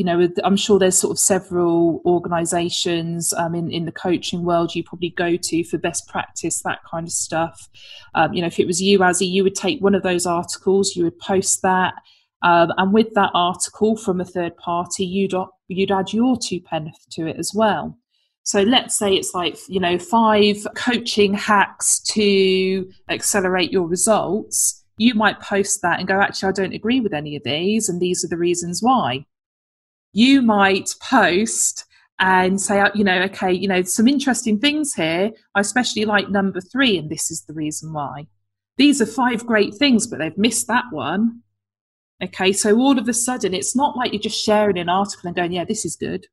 [0.00, 4.74] you know, I'm sure there's sort of several organisations um, in in the coaching world
[4.74, 7.68] you probably go to for best practice, that kind of stuff.
[8.14, 10.96] Um, you know, if it was you, Azzy, you would take one of those articles,
[10.96, 11.92] you would post that,
[12.40, 15.34] um, and with that article from a third party, you'd
[15.68, 17.98] you'd add your two pence to it as well.
[18.42, 24.82] So let's say it's like, you know, five coaching hacks to accelerate your results.
[24.96, 28.00] You might post that and go, actually, I don't agree with any of these, and
[28.00, 29.26] these are the reasons why.
[30.12, 31.84] You might post
[32.18, 35.30] and say, uh, you know, okay, you know, some interesting things here.
[35.54, 38.26] I especially like number three, and this is the reason why.
[38.76, 41.42] These are five great things, but they've missed that one.
[42.22, 45.36] Okay, so all of a sudden, it's not like you're just sharing an article and
[45.36, 46.26] going, yeah, this is good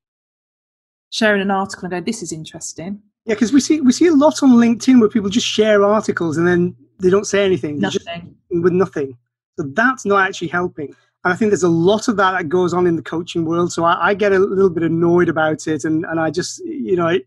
[1.09, 3.01] sharing an article and going, this is interesting.
[3.25, 6.37] Yeah, because we see we see a lot on LinkedIn where people just share articles
[6.37, 7.79] and then they don't say anything.
[7.79, 8.35] Nothing.
[8.49, 9.17] with nothing.
[9.59, 10.95] So that's not actually helping.
[11.27, 13.73] And I think there's a lot of that that goes on in the coaching world.
[13.73, 16.95] So I, I get a little bit annoyed about it, and and I just you
[16.95, 17.19] know.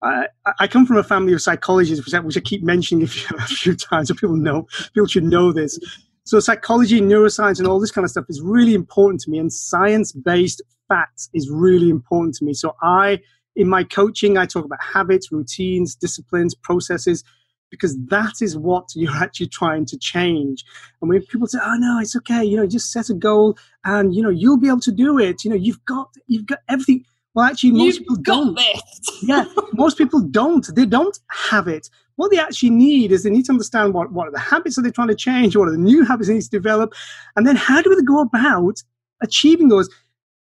[0.00, 0.28] I,
[0.60, 3.36] I, come from a family of psychologists, which I, which I keep mentioning a few,
[3.36, 5.76] a few times, so people know, people should know this.
[6.22, 9.52] So psychology, neuroscience, and all this kind of stuff is really important to me, and
[9.52, 12.54] science-based facts is really important to me.
[12.54, 13.18] So I,
[13.56, 17.24] in my coaching, I talk about habits, routines, disciplines, processes,
[17.70, 20.64] because that is what you're actually trying to change.
[21.00, 24.14] And when people say, "Oh no, it's okay," you know, just set a goal, and
[24.14, 25.44] you know, you'll be able to do it.
[25.44, 27.04] You know, you've got, you've got everything.
[27.34, 28.60] Well, actually, most You've people don't.
[29.22, 30.66] Yeah, most people don't.
[30.74, 31.88] They don't have it.
[32.16, 34.82] What they actually need is they need to understand what, what are the habits that
[34.82, 36.92] they're trying to change, what are the new habits they need to develop,
[37.36, 38.82] and then how do they go about
[39.22, 39.88] achieving those?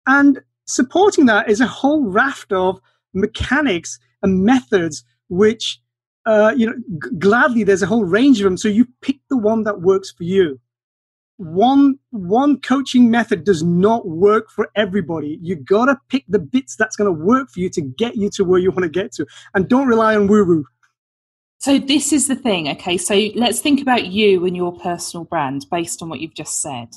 [0.05, 2.79] And supporting that is a whole raft of
[3.13, 5.79] mechanics and methods which
[6.25, 8.57] uh, you know g- gladly there's a whole range of them.
[8.57, 10.59] So you pick the one that works for you.
[11.38, 15.39] One one coaching method does not work for everybody.
[15.41, 18.59] You gotta pick the bits that's to work for you to get you to where
[18.59, 19.25] you want to get to.
[19.53, 20.65] And don't rely on woo woo
[21.63, 22.97] so this is the thing okay?
[22.97, 26.89] So let's think about you and your personal brand based on what you've just said.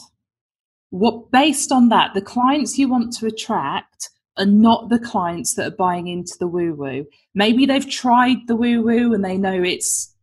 [0.91, 5.67] What based on that the clients you want to attract are not the clients that
[5.67, 7.07] are buying into the woo woo.
[7.35, 10.15] Maybe they've tried the woo woo and they know it's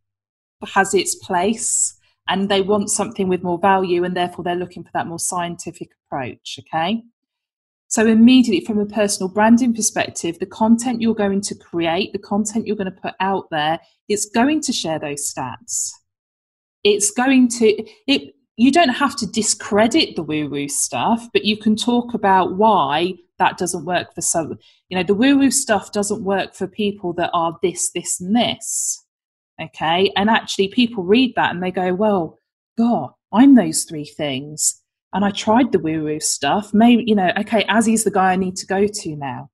[0.74, 1.98] has its place
[2.30, 5.90] and they want something with more value and therefore they're looking for that more scientific
[6.06, 7.04] approach okay?
[7.90, 12.66] So immediately from a personal branding perspective the content you're going to create the content
[12.66, 15.92] you're going to put out there it's going to share those stats.
[16.84, 21.58] It's going to it you don't have to discredit the woo woo stuff, but you
[21.58, 24.58] can talk about why that doesn't work for some.
[24.90, 28.36] You know, the woo woo stuff doesn't work for people that are this, this, and
[28.36, 29.04] this.
[29.62, 30.12] Okay.
[30.16, 32.38] And actually, people read that and they go, well,
[32.78, 34.80] God, I'm those three things.
[35.14, 36.74] And I tried the woo woo stuff.
[36.74, 39.50] Maybe, you know, okay, Azzy's the guy I need to go to now.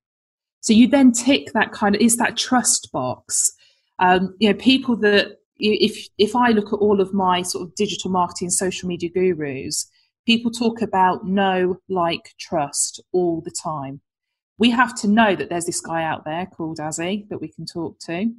[0.60, 3.50] So you then tick that kind of, is that trust box.
[3.98, 7.74] Um, you know, people that if if I look at all of my sort of
[7.74, 9.90] digital marketing, social media gurus,
[10.26, 14.00] people talk about know, like, trust all the time.
[14.58, 17.64] We have to know that there's this guy out there called Azzy that we can
[17.64, 18.30] talk to.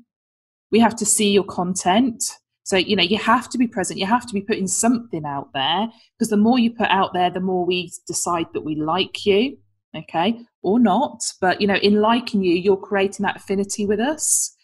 [0.71, 2.23] We have to see your content.
[2.63, 3.99] So, you know, you have to be present.
[3.99, 7.31] You have to be putting something out there because the more you put out there,
[7.31, 9.57] the more we decide that we like you,
[9.97, 11.19] okay, or not.
[11.41, 14.55] But, you know, in liking you, you're creating that affinity with us.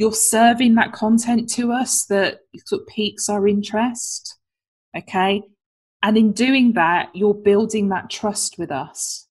[0.00, 4.38] You're serving that content to us that sort of piques our interest,
[4.96, 5.42] okay.
[6.02, 9.28] And in doing that, you're building that trust with us.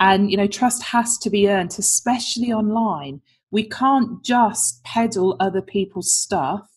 [0.00, 3.20] And, you know, trust has to be earned, especially online.
[3.52, 6.68] We can't just peddle other people's stuff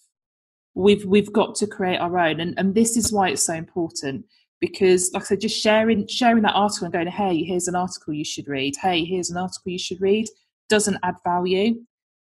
[0.76, 4.26] we've we've got to create our own and, and this is why it's so important
[4.60, 8.14] because like i said just sharing sharing that article and going hey here's an article
[8.14, 10.28] you should read hey here's an article you should read
[10.70, 11.76] doesn't add value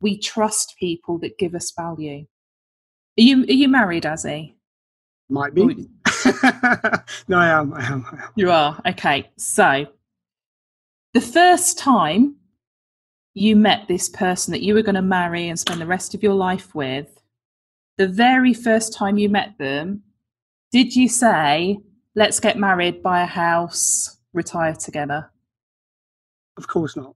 [0.05, 2.27] we trust people that give us value.
[3.17, 4.53] Are you are you married azzy?
[5.29, 5.63] Might be.
[7.27, 8.31] No I am, I am i am.
[8.35, 8.79] You are?
[8.91, 9.87] Okay so
[11.15, 12.35] the first time
[13.33, 16.21] you met this person that you were going to marry and spend the rest of
[16.21, 17.09] your life with
[17.97, 20.03] the very first time you met them,
[20.71, 21.79] did you say,
[22.13, 25.31] let's get married, buy a house, retire together?
[26.57, 27.15] Of course not.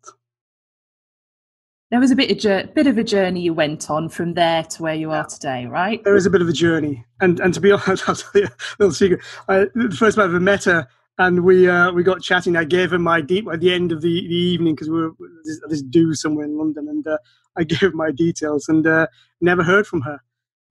[1.92, 4.84] There was a bit of, bit of a journey you went on from there to
[4.84, 6.04] where you are today, right?
[6.04, 7.06] There is a bit of a journey.
[7.20, 9.22] And and to be honest, I'll tell you a little secret.
[9.48, 10.88] I, the first time I ever met her,
[11.18, 12.56] and we uh, we got chatting.
[12.56, 15.12] I gave her my deep at the end of the, the evening because we were
[15.46, 17.18] this, this do somewhere in London, and uh,
[17.58, 19.08] I gave her my details and uh,
[19.42, 20.22] never heard from her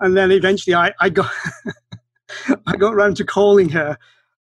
[0.01, 1.31] and then eventually I, I got
[2.67, 3.99] I got around to calling her,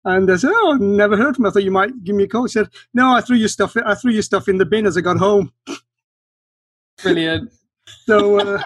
[0.04, 1.50] and I said, "Oh, never heard from her.
[1.50, 3.76] I thought you might give me a call." She said, "No, I threw your stuff.
[3.84, 5.52] I threw your stuff in the bin as I got home."
[7.02, 7.50] Brilliant.
[8.06, 8.62] so, uh,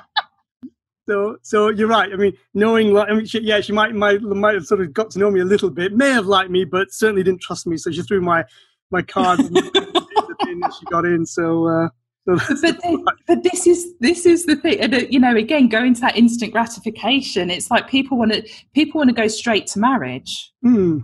[1.09, 2.13] so, so you're right.
[2.13, 4.93] I mean, knowing, like, I mean, she, yeah, she might, might, might have sort of
[4.93, 5.93] got to know me a little bit.
[5.95, 7.77] May have liked me, but certainly didn't trust me.
[7.77, 8.45] So she threw my
[8.91, 11.27] my card in the bin as she got in.
[11.27, 11.67] So.
[11.67, 11.89] Uh,
[12.27, 16.01] but, but this is this is the thing and uh, you know again going to
[16.03, 20.53] that instant gratification it's like people want to people want to go straight to marriage
[20.63, 21.03] mm.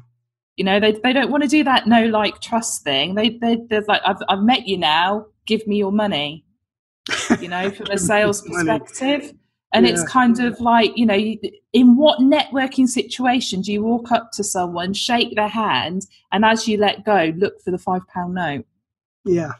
[0.56, 3.56] you know they, they don't want to do that no like trust thing they, they
[3.70, 6.43] they're like I've, I've met you now give me your money
[7.40, 9.32] you know from a sales perspective
[9.72, 9.92] and yeah.
[9.92, 11.34] it's kind of like you know
[11.72, 16.66] in what networking situation do you walk up to someone shake their hand and as
[16.66, 18.64] you let go look for the five pound note
[19.24, 19.52] yeah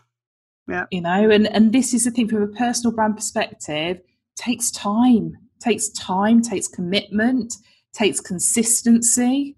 [0.69, 0.87] yeah.
[0.91, 4.01] You know, and, and this is the thing from a personal brand perspective,
[4.37, 7.55] takes time, takes time, takes commitment,
[7.93, 9.57] takes consistency.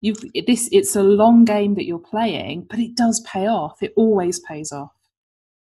[0.00, 3.82] You've this it's a long game that you're playing, but it does pay off.
[3.82, 4.92] It always pays off.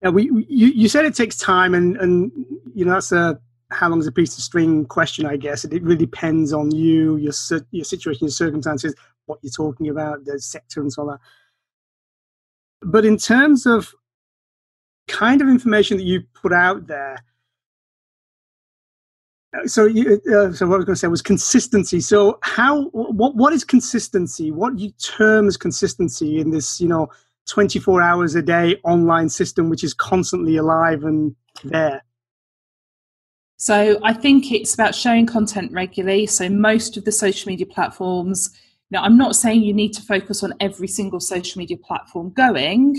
[0.03, 2.33] Yeah, we, we you, you said it takes time and and
[2.75, 3.39] you know that's a
[3.71, 5.65] how long is a piece of string question, I guess.
[5.65, 7.33] It, really depends on you, your
[7.71, 8.95] your situation, your circumstances,
[9.27, 11.19] what you're talking about, the sector, and so on.
[12.83, 13.95] But in terms of
[15.11, 17.23] kind of information that you put out there.
[19.67, 22.01] So, you, uh, so what I was going to say was consistency.
[22.01, 24.53] So, how what what is consistency?
[24.53, 27.09] What you term as consistency in this, you know,
[27.51, 31.35] twenty four hours a day online system, which is constantly alive and
[31.65, 32.03] there?
[33.57, 36.27] So, I think it's about showing content regularly.
[36.27, 38.51] So, most of the social media platforms.
[38.93, 42.97] Now, I'm not saying you need to focus on every single social media platform going,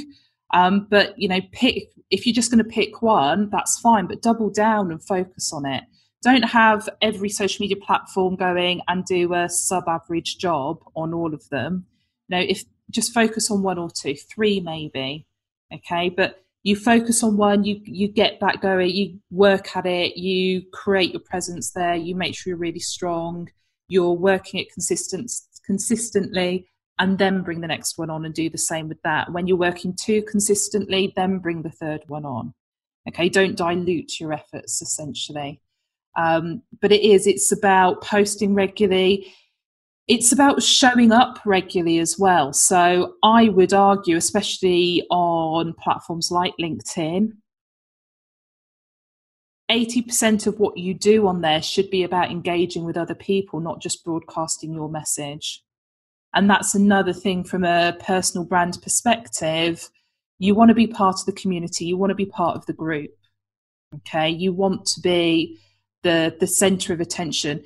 [0.54, 4.22] um, but you know, pick if you're just going to pick one, that's fine, but
[4.22, 5.84] double down and focus on it.
[6.22, 11.34] Don't have every social media platform going and do a sub average job on all
[11.34, 11.86] of them.
[12.28, 15.26] You know, if just focus on one or two, three maybe.
[15.74, 16.10] Okay.
[16.10, 20.64] But you focus on one, you you get that going, you work at it, you
[20.72, 23.50] create your presence there, you make sure you're really strong,
[23.88, 25.32] you're working it consistent
[25.66, 26.68] consistently
[27.00, 29.32] and then bring the next one on and do the same with that.
[29.32, 32.54] When you're working too consistently, then bring the third one on.
[33.08, 35.62] Okay, don't dilute your efforts essentially.
[36.16, 39.34] Um, but it is, it's about posting regularly.
[40.08, 42.54] It's about showing up regularly as well.
[42.54, 47.34] So I would argue, especially on platforms like LinkedIn,
[49.72, 53.82] 80% of what you do on there should be about engaging with other people, not
[53.82, 55.64] just broadcasting your message.
[56.34, 59.90] And that's another thing from a personal brand perspective.
[60.40, 62.74] You want to be part of the community, you want to be part of the
[62.74, 63.12] group.
[63.96, 65.60] Okay, you want to be
[66.04, 67.64] the the center of attention.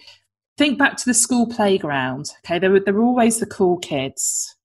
[0.58, 2.30] Think back to the school playground.
[2.40, 4.56] Okay, they were they're always the cool kids.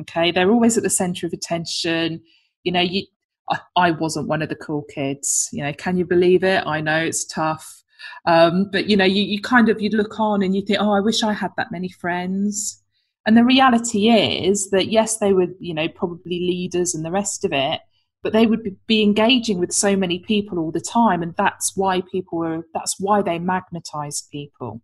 [0.00, 2.22] Okay, they're always at the center of attention.
[2.62, 3.06] You know, you
[3.50, 5.48] I, I wasn't one of the cool kids.
[5.52, 6.66] You know, can you believe it?
[6.66, 7.82] I know it's tough.
[8.26, 10.92] Um, but you know, you, you kind of you look on and you think, oh,
[10.92, 12.82] I wish I had that many friends.
[13.26, 17.44] And the reality is that yes, they were, you know, probably leaders and the rest
[17.44, 17.80] of it,
[18.22, 22.02] but they would be engaging with so many people all the time, and that's why
[22.10, 22.62] people were.
[22.72, 24.80] That's why they magnetized people.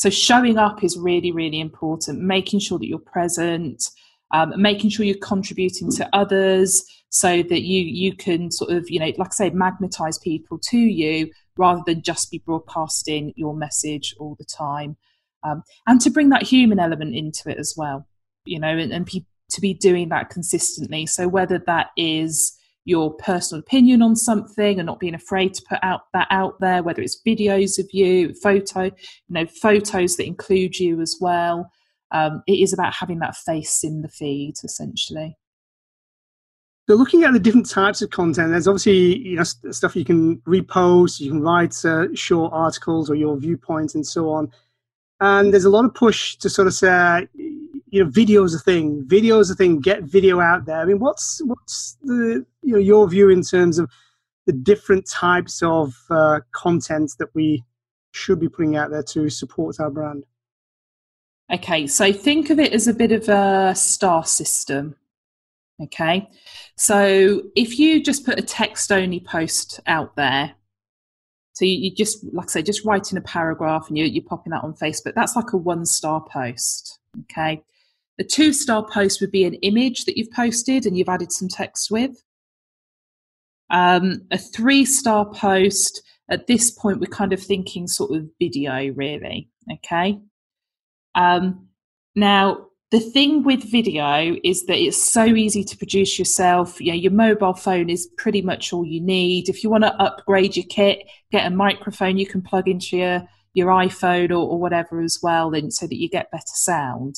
[0.00, 3.84] So showing up is really, really important, making sure that you're present,
[4.30, 8.98] um, making sure you're contributing to others so that you you can sort of, you
[8.98, 14.14] know, like I say, magnetize people to you rather than just be broadcasting your message
[14.18, 14.96] all the time.
[15.42, 18.08] Um, and to bring that human element into it as well,
[18.46, 21.04] you know, and, and pe- to be doing that consistently.
[21.04, 22.56] So whether that is
[22.90, 26.82] your personal opinion on something and not being afraid to put out that out there
[26.82, 28.92] whether it's videos of you photo you
[29.30, 31.70] know photos that include you as well.
[32.12, 35.38] Um, it is about having that face in the feed essentially.
[36.88, 40.38] So looking at the different types of content there's obviously you know stuff you can
[40.38, 44.50] repost you can write uh, short articles or your viewpoints and so on
[45.20, 47.26] and there's a lot of push to sort of say
[47.90, 49.04] you know, video is a thing.
[49.06, 49.80] Video is a thing.
[49.80, 50.80] Get video out there.
[50.80, 53.90] I mean, what's what's the you know your view in terms of
[54.46, 57.64] the different types of uh, content that we
[58.12, 60.24] should be putting out there to support our brand?
[61.52, 64.94] Okay, so think of it as a bit of a star system.
[65.82, 66.28] Okay,
[66.76, 70.54] so if you just put a text only post out there,
[71.60, 74.52] so you, you, just, like I say, just writing a paragraph and you, you're popping
[74.52, 76.98] that on Facebook, that's like a one star post.
[77.24, 77.62] Okay,
[78.18, 81.48] a two star post would be an image that you've posted and you've added some
[81.48, 82.22] text with.
[83.68, 88.90] Um, a three star post, at this point, we're kind of thinking sort of video,
[88.94, 89.50] really.
[89.70, 90.18] Okay.
[91.14, 91.68] Um,
[92.16, 96.80] now, the thing with video is that it's so easy to produce yourself.
[96.80, 99.48] You know, your mobile phone is pretty much all you need.
[99.48, 103.22] If you want to upgrade your kit, get a microphone you can plug into your,
[103.54, 107.14] your iPhone or, or whatever as well, so that you get better sound.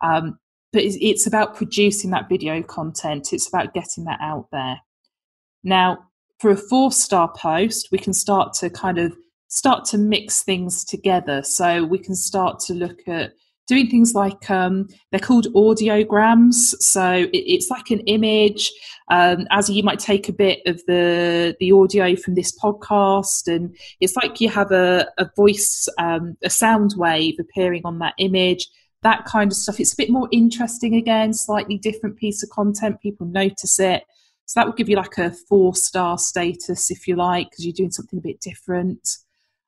[0.00, 0.38] Um,
[0.72, 3.32] but it's, it's about producing that video content.
[3.32, 4.80] It's about getting that out there.
[5.64, 6.06] Now,
[6.38, 9.12] for a four star post, we can start to kind of
[9.48, 11.42] start to mix things together.
[11.42, 13.32] So we can start to look at
[13.70, 16.74] doing things like um, they're called audiograms.
[16.80, 18.70] So it, it's like an image.
[19.10, 23.74] Um, as you might take a bit of the the audio from this podcast, and
[24.00, 28.68] it's like you have a, a voice, um, a sound wave appearing on that image
[29.02, 29.80] that kind of stuff.
[29.80, 33.00] It's a bit more interesting again, slightly different piece of content.
[33.00, 34.04] People notice it.
[34.50, 37.72] So that would give you like a four star status, if you like, because you're
[37.72, 39.08] doing something a bit different.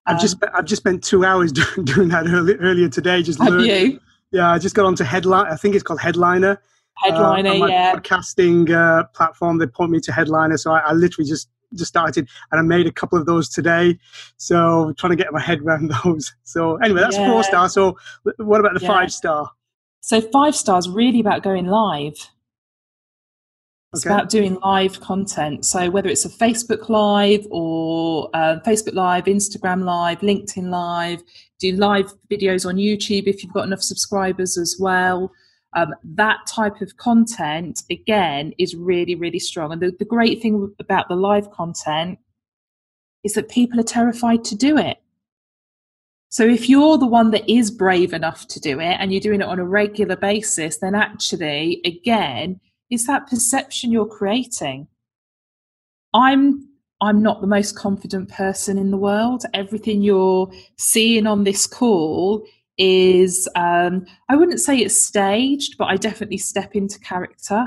[0.06, 1.52] I've um, just I've just spent two hours
[1.84, 3.22] doing that early, earlier today.
[3.22, 4.00] Just have you?
[4.30, 5.46] Yeah, I just got onto Headline.
[5.46, 6.60] I think it's called Headliner.
[6.96, 7.94] Headliner, uh, yeah.
[7.94, 9.58] Podcasting uh, platform.
[9.58, 12.86] They point me to Headliner, so I, I literally just just started and I made
[12.86, 13.98] a couple of those today.
[14.36, 16.34] So trying to get my head around those.
[16.44, 17.30] So anyway, that's yeah.
[17.30, 17.68] four star.
[17.68, 17.96] So
[18.36, 18.88] what about the yeah.
[18.88, 19.50] five star?
[20.00, 22.14] So five stars really about going live.
[23.94, 24.14] It's okay.
[24.14, 25.66] about doing live content.
[25.66, 31.22] So whether it's a Facebook Live or uh, Facebook Live, Instagram Live, LinkedIn Live,
[31.58, 35.30] do live videos on YouTube if you've got enough subscribers as well.
[35.74, 39.72] Um, that type of content, again, is really, really strong.
[39.72, 42.18] And the, the great thing about the live content
[43.24, 44.98] is that people are terrified to do it.
[46.30, 49.42] So if you're the one that is brave enough to do it and you're doing
[49.42, 52.58] it on a regular basis, then actually, again,
[52.92, 54.86] it's that perception you're creating.
[56.12, 56.68] I'm
[57.00, 59.44] I'm not the most confident person in the world.
[59.54, 65.96] Everything you're seeing on this call is um, I wouldn't say it's staged, but I
[65.96, 67.66] definitely step into character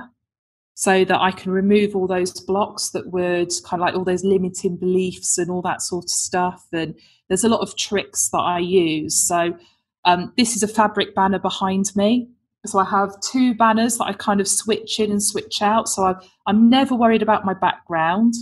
[0.76, 4.24] so that I can remove all those blocks that would kind of like all those
[4.24, 6.68] limiting beliefs and all that sort of stuff.
[6.72, 6.96] And
[7.30, 9.18] there's a lot of tricks that I use.
[9.18, 9.58] So
[10.06, 12.30] um, this is a fabric banner behind me.
[12.68, 15.88] So I have two banners that I kind of switch in and switch out.
[15.88, 16.16] So I,
[16.48, 18.34] I'm never worried about my background.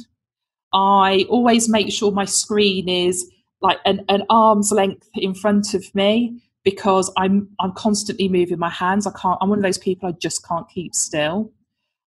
[0.74, 3.30] I always make sure my screen is
[3.62, 8.70] like an, an arm's length in front of me because I'm I'm constantly moving my
[8.70, 9.06] hands.
[9.06, 9.38] I can't.
[9.42, 11.52] I'm one of those people I just can't keep still.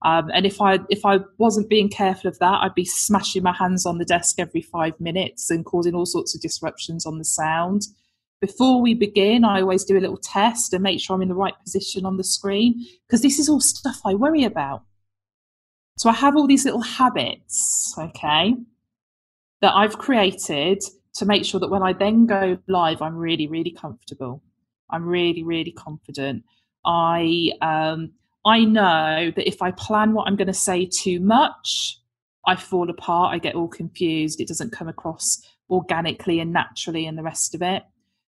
[0.04, 3.52] Um, and if I if I wasn't being careful of that, I'd be smashing my
[3.52, 7.24] hands on the desk every five minutes and causing all sorts of disruptions on the
[7.24, 7.82] sound.
[8.44, 11.34] Before we begin, I always do a little test and make sure I'm in the
[11.34, 14.82] right position on the screen because this is all stuff I worry about.
[15.96, 18.54] So I have all these little habits, okay,
[19.62, 20.82] that I've created
[21.14, 24.42] to make sure that when I then go live, I'm really, really comfortable.
[24.90, 26.44] I'm really, really confident.
[26.84, 28.12] I um,
[28.44, 31.98] I know that if I plan what I'm going to say too much,
[32.46, 33.34] I fall apart.
[33.34, 34.38] I get all confused.
[34.38, 35.40] It doesn't come across
[35.70, 37.84] organically and naturally, and the rest of it.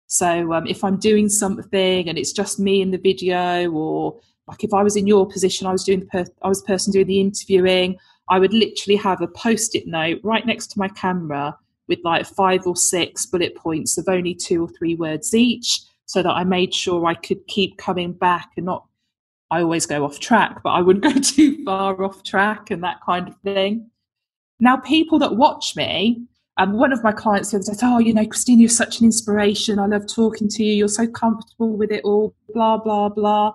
[0.06, 4.62] So um, if I'm doing something and it's just me in the video, or like
[4.62, 6.92] if I was in your position, I was doing the per- I was the person
[6.92, 7.96] doing the interviewing.
[8.28, 11.56] I would literally have a post-it note right next to my camera
[11.88, 16.22] with like five or six bullet points of only two or three words each so
[16.22, 18.86] that I made sure I could keep coming back and not.
[19.50, 23.00] I always go off track, but I wouldn't go too far off track and that
[23.04, 23.90] kind of thing.
[24.58, 26.22] Now, people that watch me,
[26.58, 29.00] um, one of my clients the other day said, Oh, you know, Christine, you're such
[29.00, 29.78] an inspiration.
[29.78, 30.72] I love talking to you.
[30.72, 33.52] You're so comfortable with it all, blah, blah, blah.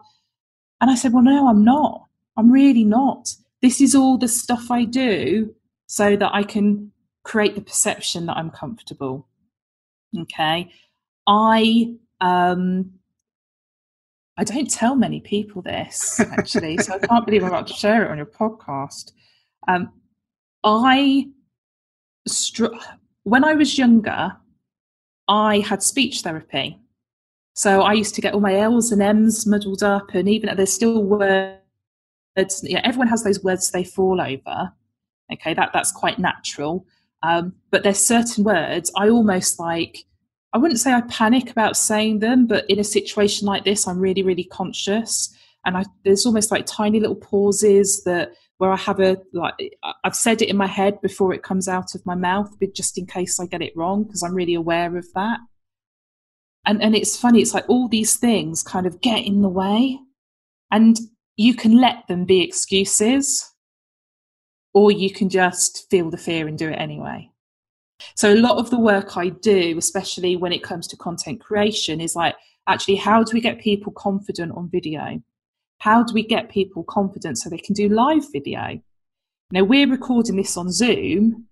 [0.79, 2.05] And I said, Well, no, I'm not.
[2.37, 3.35] I'm really not.
[3.61, 5.53] This is all the stuff I do
[5.87, 6.91] so that I can
[7.23, 9.27] create the perception that I'm comfortable.
[10.17, 10.71] Okay.
[11.27, 12.91] I um
[14.37, 18.05] I don't tell many people this actually, so I can't believe I'm about to share
[18.05, 19.11] it on your podcast.
[19.67, 19.91] Um,
[20.63, 21.27] I
[22.27, 22.75] str-
[23.23, 24.35] when I was younger,
[25.27, 26.79] I had speech therapy.
[27.53, 30.73] So I used to get all my L's and M's muddled up, and even there's
[30.73, 31.59] still words.
[32.63, 34.71] Yeah, everyone has those words they fall over.
[35.31, 36.85] Okay, that that's quite natural.
[37.23, 40.05] Um, but there's certain words I almost like.
[40.53, 43.99] I wouldn't say I panic about saying them, but in a situation like this, I'm
[43.99, 45.33] really, really conscious,
[45.65, 49.55] and I, there's almost like tiny little pauses that where I have a like
[50.03, 52.95] I've said it in my head before it comes out of my mouth, but just
[52.95, 55.39] in case I get it wrong, because I'm really aware of that.
[56.67, 59.97] And and it's funny, it's like all these things kind of get in the way,
[60.69, 60.95] and
[61.37, 63.51] you can let them be excuses,
[64.75, 67.31] or you can just feel the fear and do it anyway.
[68.15, 71.99] So a lot of the work I do, especially when it comes to content creation,
[71.99, 72.35] is like
[72.67, 75.19] actually how do we get people confident on video?
[75.81, 78.79] How do we get people confident so they can do live video?
[79.51, 81.47] Now, we're recording this on Zoom.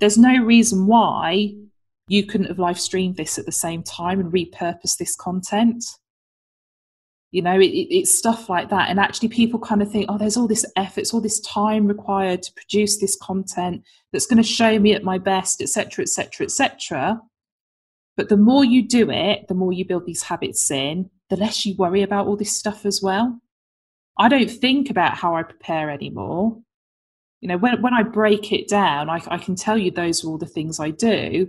[0.00, 1.54] There's no reason why
[2.08, 5.84] you couldn't have live streamed this at the same time and repurpose this content.
[7.30, 8.90] You know, it, it's stuff like that.
[8.90, 11.86] And actually, people kind of think, oh, there's all this effort, it's all this time
[11.86, 16.46] required to produce this content that's going to show me at my best, etc., etc.,
[16.46, 17.20] etc.
[18.16, 21.64] But the more you do it, the more you build these habits in, the less
[21.64, 23.40] you worry about all this stuff as well.
[24.18, 26.58] I don't think about how I prepare anymore.
[27.40, 30.28] You know, when, when I break it down, I, I can tell you those are
[30.28, 31.48] all the things I do.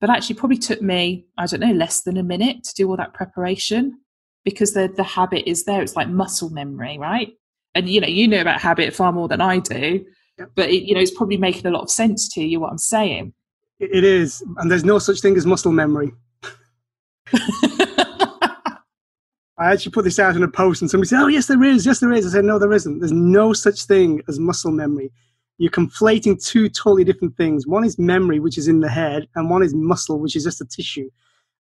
[0.00, 2.96] But actually, probably took me, I don't know, less than a minute to do all
[2.96, 3.98] that preparation
[4.44, 5.82] because the, the habit is there.
[5.82, 7.32] It's like muscle memory, right?
[7.74, 10.04] And, you know, you know about habit far more than I do.
[10.38, 10.50] Yep.
[10.54, 12.78] But, it, you know, it's probably making a lot of sense to you what I'm
[12.78, 13.32] saying.
[13.80, 14.42] It is.
[14.58, 16.12] And there's no such thing as muscle memory.
[19.58, 21.86] I actually put this out in a post and somebody said, Oh, yes, there is.
[21.86, 22.26] Yes, there is.
[22.26, 22.98] I said, No, there isn't.
[22.98, 25.12] There's no such thing as muscle memory.
[25.58, 27.66] You're conflating two totally different things.
[27.66, 30.60] One is memory, which is in the head, and one is muscle, which is just
[30.60, 31.08] a tissue.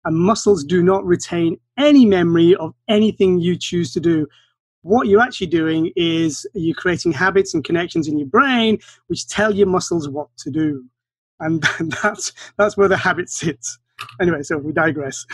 [0.04, 4.26] And muscles do not retain any memory of anything you choose to do.
[4.80, 9.54] What you're actually doing is you're creating habits and connections in your brain which tell
[9.54, 10.84] your muscles what to do.
[11.38, 11.62] And
[12.02, 13.78] that's, that's where the habit sits.
[14.20, 15.24] Anyway, so we digress.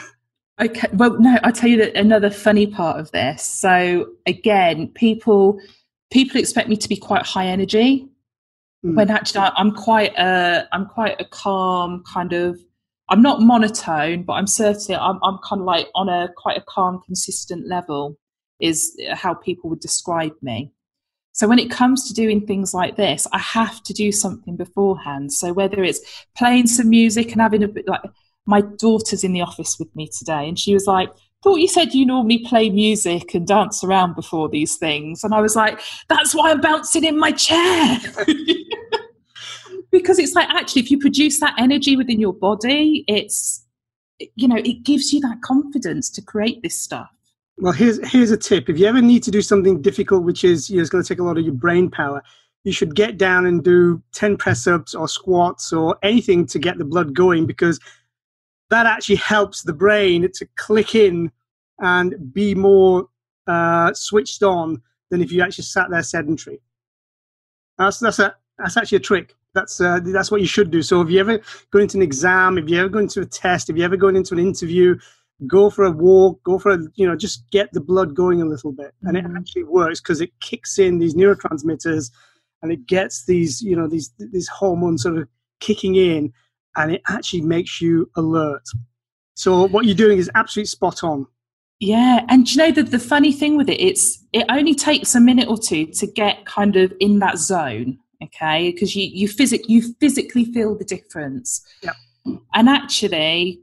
[0.61, 0.89] Okay.
[0.93, 3.45] Well, no, I'll tell you that another funny part of this.
[3.45, 5.61] So again, people
[6.11, 8.09] people expect me to be quite high energy
[8.85, 8.97] mm.
[8.97, 12.59] when actually I'm quite a I'm quite a calm kind of
[13.09, 16.65] I'm not monotone, but I'm certainly I'm I'm kind of like on a quite a
[16.67, 18.19] calm, consistent level
[18.61, 20.73] is how people would describe me.
[21.33, 25.33] So when it comes to doing things like this, I have to do something beforehand.
[25.33, 26.01] So whether it's
[26.37, 28.01] playing some music and having a bit like
[28.49, 30.49] my daughter's in the office with me today.
[30.49, 31.11] And she was like
[31.45, 35.23] thought you said you normally play music and dance around before these things.
[35.23, 38.01] And i was like that's why i'm bouncing in my chair.
[39.91, 43.65] Because it's like actually if you produce that energy within your body it's
[44.19, 47.09] you know it gives you that confidence to create this stuff.
[47.57, 48.69] Well here's here's a tip.
[48.69, 51.09] If you ever need to do something difficult which is you know, it's going to
[51.09, 52.23] take a lot of your brain power
[52.65, 56.77] you should get down and do 10 press ups or squats or anything to get
[56.77, 57.81] the blood going because
[58.71, 61.31] that actually helps the brain to click in
[61.81, 63.09] and be more
[63.47, 66.61] uh, switched on than if you actually sat there sedentary.
[67.79, 69.35] That's that's a that's actually a trick.
[69.55, 70.83] That's uh, that's what you should do.
[70.83, 71.41] So if you ever
[71.71, 74.09] go into an exam, if you ever go into a test, if you ever go
[74.09, 74.99] into an interview,
[75.47, 78.45] go for a walk, go for a you know just get the blood going a
[78.45, 79.37] little bit, and mm-hmm.
[79.37, 82.11] it actually works because it kicks in these neurotransmitters,
[82.63, 85.29] and it gets these you know these these hormones sort of
[85.61, 86.33] kicking in,
[86.77, 88.63] and it actually makes you alert.
[89.35, 91.27] So what you're doing is absolutely spot on.
[91.81, 95.21] Yeah, and you know the the funny thing with it, it's it only takes a
[95.21, 98.73] minute or two to get kind of in that zone, okay?
[98.73, 101.65] Because you you physic you physically feel the difference.
[101.83, 101.93] Yeah.
[102.53, 103.61] And actually,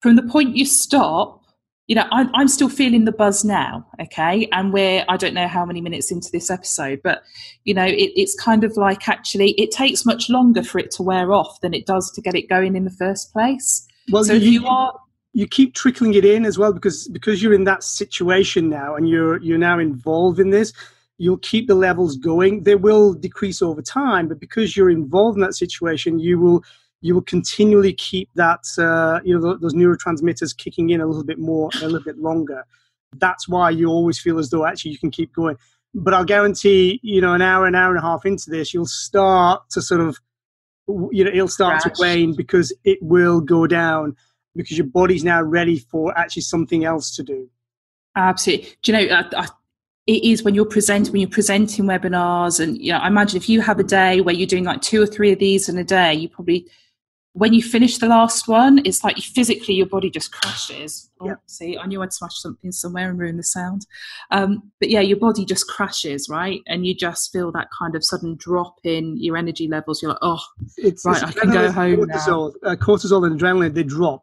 [0.00, 1.42] from the point you stop,
[1.86, 4.48] you know, I'm, I'm still feeling the buzz now, okay?
[4.52, 7.22] And we're, I don't know how many minutes into this episode, but,
[7.64, 11.02] you know, it, it's kind of like actually, it takes much longer for it to
[11.02, 13.86] wear off than it does to get it going in the first place.
[14.10, 14.98] Well, so you, if you are.
[15.32, 19.08] you keep trickling it in as well because because you're in that situation now and
[19.08, 20.72] you're you're now involved in this
[21.18, 25.42] you'll keep the levels going they will decrease over time but because you're involved in
[25.42, 26.62] that situation you will
[27.00, 31.38] you will continually keep that uh, you know those neurotransmitters kicking in a little bit
[31.38, 32.64] more a little bit longer
[33.16, 35.56] that's why you always feel as though actually you can keep going
[35.94, 38.86] but i'll guarantee you know an hour an hour and a half into this you'll
[38.86, 40.18] start to sort of
[41.10, 41.96] you know it'll start Crash.
[41.96, 44.16] to wane because it will go down
[44.56, 47.48] because your body's now ready for actually something else to do.
[48.16, 48.74] Absolutely.
[48.82, 49.48] Do you know, I, I,
[50.06, 53.48] it is when you're presenting when you're presenting webinars, and you know, I imagine if
[53.48, 55.84] you have a day where you're doing like two or three of these in a
[55.84, 56.66] day, you probably
[57.36, 61.10] when you finish the last one, it's like you physically your body just crashes.
[61.20, 61.40] Oh, yep.
[61.46, 63.86] See, I knew I'd smash something somewhere and ruin the sound.
[64.30, 66.62] Um, but yeah, your body just crashes, right?
[66.66, 70.00] And you just feel that kind of sudden drop in your energy levels.
[70.00, 70.40] You're like, oh,
[70.78, 72.70] it's, right, it's I can go home cortisol, now.
[72.70, 74.22] Uh, cortisol and adrenaline, they drop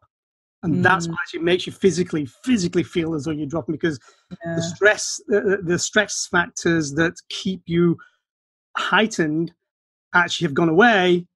[0.64, 0.84] and mm.
[0.84, 4.00] that's what actually makes you physically physically feel as though you're dropping because
[4.46, 4.56] yeah.
[4.56, 7.98] the stress the, the stress factors that keep you
[8.78, 9.52] heightened
[10.16, 11.28] actually have gone away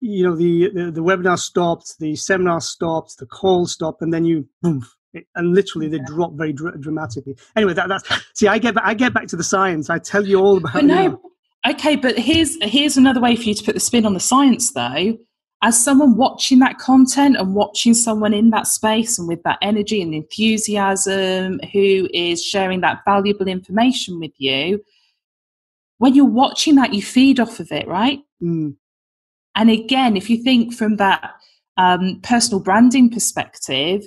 [0.00, 4.24] you know the, the, the webinar stopped the seminar stopped the call stopped and then
[4.24, 4.84] you boom
[5.34, 6.04] and literally they yeah.
[6.06, 9.36] drop very dr- dramatically anyway that, that's see i get back, i get back to
[9.36, 11.20] the science i tell you all about but no, you know,
[11.68, 14.72] okay but here's here's another way for you to put the spin on the science
[14.72, 15.16] though
[15.62, 20.02] as someone watching that content and watching someone in that space and with that energy
[20.02, 24.84] and enthusiasm who is sharing that valuable information with you,
[25.98, 28.20] when you're watching that, you feed off of it, right?
[28.42, 28.76] Mm.
[29.56, 31.34] And again, if you think from that
[31.76, 34.06] um, personal branding perspective,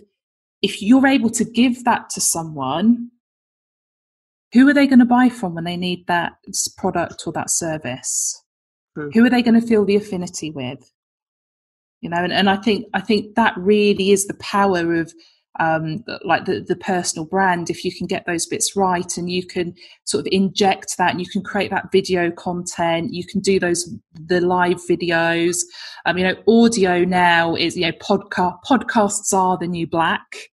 [0.61, 3.09] if you're able to give that to someone,
[4.53, 6.33] who are they going to buy from when they need that
[6.77, 8.41] product or that service?
[8.97, 9.13] Mm.
[9.13, 10.91] Who are they going to feel the affinity with?
[12.01, 15.13] you know and, and i think i think that really is the power of
[15.59, 19.45] um, like the, the personal brand if you can get those bits right and you
[19.45, 19.73] can
[20.05, 23.93] sort of inject that and you can create that video content you can do those
[24.13, 25.57] the live videos.
[26.05, 30.49] Um, you know audio now is you know podcast podcasts are the new black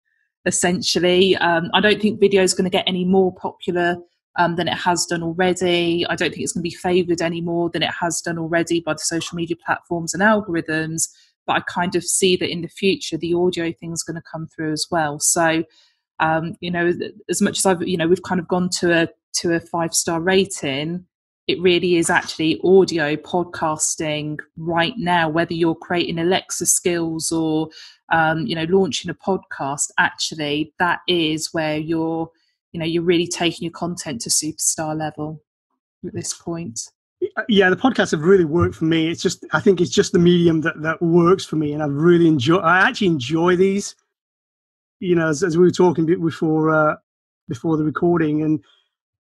[0.45, 1.35] essentially.
[1.37, 3.97] Um, i don't think video is going to get any more popular
[4.37, 6.05] um, than it has done already.
[6.09, 8.79] I don't think it's going to be favoured any more than it has done already
[8.79, 11.09] by the social media platforms and algorithms
[11.45, 14.23] but I kind of see that in the future the audio thing is going to
[14.29, 15.19] come through as well.
[15.19, 15.63] So,
[16.19, 16.93] um, you know,
[17.29, 19.93] as much as I've, you know, we've kind of gone to a to a five
[19.93, 21.05] star rating,
[21.47, 25.27] it really is actually audio podcasting right now.
[25.27, 27.69] Whether you're creating Alexa skills or,
[28.11, 32.29] um, you know, launching a podcast, actually, that is where you're,
[32.71, 35.41] you know, you're really taking your content to superstar level
[36.05, 36.79] at this point
[37.49, 39.09] yeah, the podcasts have really worked for me.
[39.09, 41.93] It's just I think it's just the medium that that works for me, and I've
[41.93, 42.57] really enjoy.
[42.57, 43.95] I actually enjoy these.
[44.99, 46.95] You know, as, as we were talking before uh,
[47.47, 48.63] before the recording, and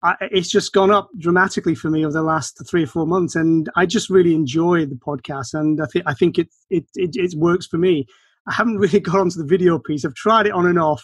[0.03, 3.35] I, it's just gone up dramatically for me over the last three or four months,
[3.35, 7.15] and I just really enjoy the podcast, and I think I think it, it it
[7.15, 8.05] it works for me.
[8.47, 10.05] I haven't really got onto the video piece.
[10.05, 11.03] I've tried it on and off,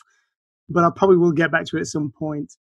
[0.69, 2.53] but I probably will get back to it at some point.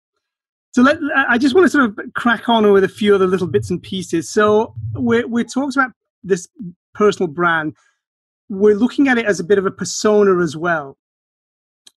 [0.75, 0.99] So let,
[1.29, 3.81] I just want to sort of crack on with a few other little bits and
[3.81, 4.29] pieces.
[4.29, 5.93] So we're, we're talking about
[6.25, 6.49] this
[6.95, 7.77] personal brand.
[8.49, 10.99] We're looking at it as a bit of a persona as well.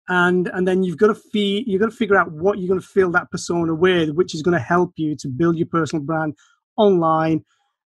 [0.09, 2.79] And, and then you've got to fee, you've got to figure out what you're going
[2.79, 6.05] to fill that persona with, which is going to help you to build your personal
[6.05, 6.35] brand
[6.77, 7.43] online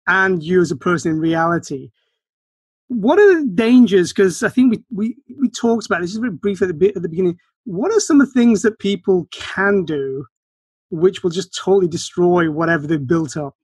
[0.07, 1.91] and you as a person in reality.
[2.89, 4.15] What are the dangers?
[4.15, 7.03] Because I think we, we, we talked about this, just very brief at the, at
[7.03, 7.37] the beginning.
[7.65, 10.25] What are some of the things that people can do
[10.91, 13.57] which will just totally destroy whatever they've built up.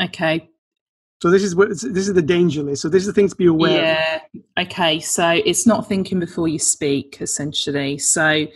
[0.00, 0.48] Okay.
[1.22, 2.82] So this is what this is the danger list.
[2.82, 3.82] So this is the thing to be aware.
[3.82, 4.20] Yeah.
[4.58, 4.66] Of.
[4.66, 5.00] Okay.
[5.00, 7.98] So it's not thinking before you speak, essentially.
[7.98, 8.46] So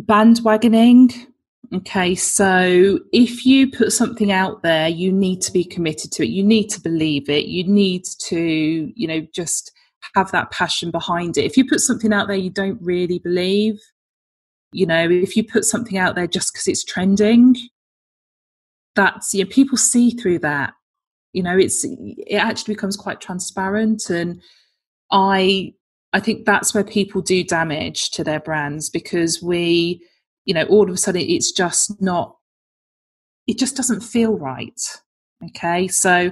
[0.00, 1.26] bandwagoning.
[1.70, 6.30] Okay, so if you put something out there, you need to be committed to it.
[6.30, 7.44] You need to believe it.
[7.44, 9.72] You need to, you know, just
[10.14, 11.44] have that passion behind it.
[11.44, 13.78] If you put something out there you don't really believe,
[14.72, 17.56] you know if you put something out there just because it's trending
[18.98, 20.74] that's you know people see through that.
[21.32, 24.40] You know it's it actually becomes quite transparent and
[25.12, 25.72] i
[26.14, 30.02] i think that's where people do damage to their brands because we
[30.46, 32.36] you know all of a sudden it's just not
[33.46, 34.80] it just doesn't feel right
[35.44, 35.86] okay?
[35.86, 36.30] So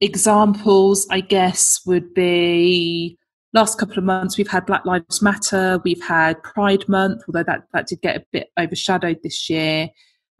[0.00, 3.16] examples i guess would be
[3.56, 7.64] last couple of months we've had black lives matter we've had pride month although that,
[7.72, 9.88] that did get a bit overshadowed this year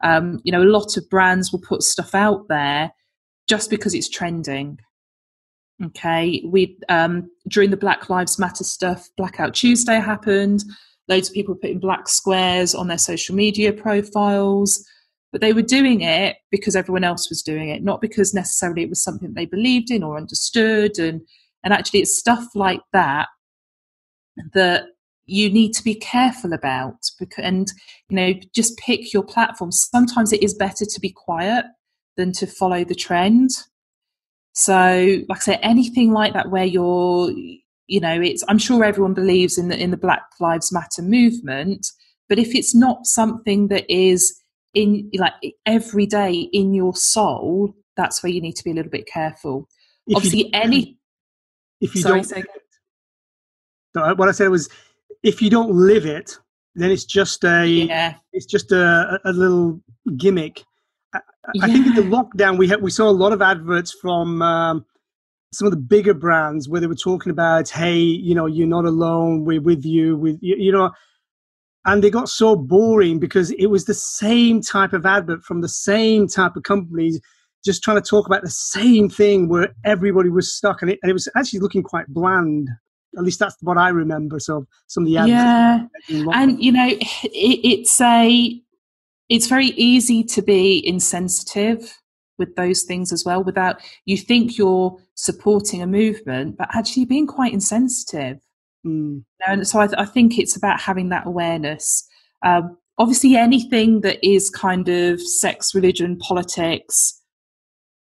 [0.03, 2.91] um, you know a lot of brands will put stuff out there
[3.47, 4.77] just because it's trending
[5.85, 10.63] Okay, we um, during the Black Lives Matter stuff, Blackout Tuesday happened.
[11.07, 14.83] Loads of people putting black squares on their social media profiles,
[15.31, 18.89] but they were doing it because everyone else was doing it, not because necessarily it
[18.89, 20.97] was something they believed in or understood.
[20.97, 21.21] And
[21.63, 23.27] and actually, it's stuff like that
[24.53, 24.85] that
[25.25, 26.95] you need to be careful about
[27.37, 27.71] and
[28.09, 29.71] you know just pick your platform.
[29.71, 31.65] Sometimes it is better to be quiet
[32.15, 33.51] than to follow the trend.
[34.53, 37.31] So like i say anything like that where you're
[37.85, 41.85] you know it's i'm sure everyone believes in the in the black lives matter movement
[42.27, 44.41] but if it's not something that is
[44.73, 45.33] in like
[45.67, 49.67] every day in your soul that's where you need to be a little bit careful.
[50.05, 50.96] If obviously you, any
[51.81, 52.45] if you Sorry, don't
[53.95, 54.69] so what i said was
[55.23, 56.37] if you don't live it,
[56.75, 58.15] then it's just a yeah.
[58.33, 59.81] it's just a, a little
[60.15, 60.63] gimmick.
[61.13, 61.19] I,
[61.53, 61.65] yeah.
[61.65, 64.85] I, think in the lockdown we had we saw a lot of adverts from um,
[65.53, 68.85] some of the bigger brands where they were talking about, hey, you know, you're not
[68.85, 70.91] alone, we're with you, with you, you know,
[71.85, 75.69] and they got so boring because it was the same type of advert from the
[75.69, 77.19] same type of companies
[77.65, 81.09] just trying to talk about the same thing where everybody was stuck and it, and
[81.09, 82.69] it was actually looking quite bland
[83.17, 84.39] at least that's what I remember.
[84.39, 88.61] So some of the ads yeah, and you know, it, it's a
[89.29, 91.97] it's very easy to be insensitive
[92.37, 93.43] with those things as well.
[93.43, 98.37] Without you think you're supporting a movement, but actually being quite insensitive.
[98.85, 99.23] Mm.
[99.45, 102.07] And so I, I, think it's about having that awareness.
[102.45, 107.16] Um, obviously, anything that is kind of sex, religion, politics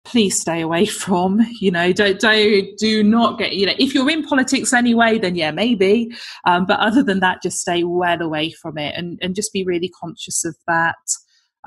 [0.03, 4.09] please stay away from you know don't don't do not get you know if you're
[4.09, 6.11] in politics anyway then yeah maybe.
[6.45, 9.63] Um, but other than that just stay well away from it and and just be
[9.63, 10.95] really conscious of that.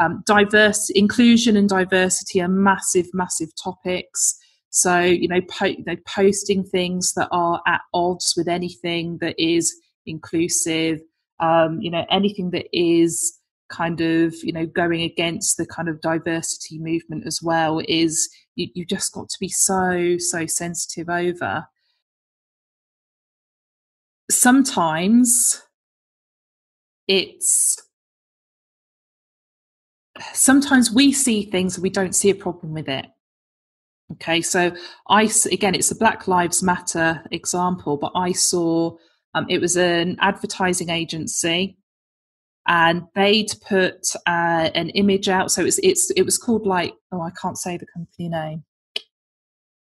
[0.01, 4.37] Um, diverse inclusion and diversity are massive massive topics.
[4.71, 5.77] So you know, po-
[6.07, 9.73] posting things that are at odds with anything that is
[10.07, 11.01] inclusive
[11.41, 13.39] um, you know anything that is
[13.71, 18.69] kind of you know going against the kind of diversity movement as well is you,
[18.75, 21.67] you just got to be so so sensitive over.
[24.31, 25.63] Sometimes
[27.09, 27.83] it's
[30.33, 33.07] sometimes we see things we don't see a problem with it.
[34.13, 34.71] Okay so
[35.09, 38.95] i again it's a black lives matter example but i saw
[39.35, 41.79] um, it was an advertising agency
[42.67, 45.51] and they'd put uh, an image out.
[45.51, 48.65] So it's it's it was called like oh I can't say the company name.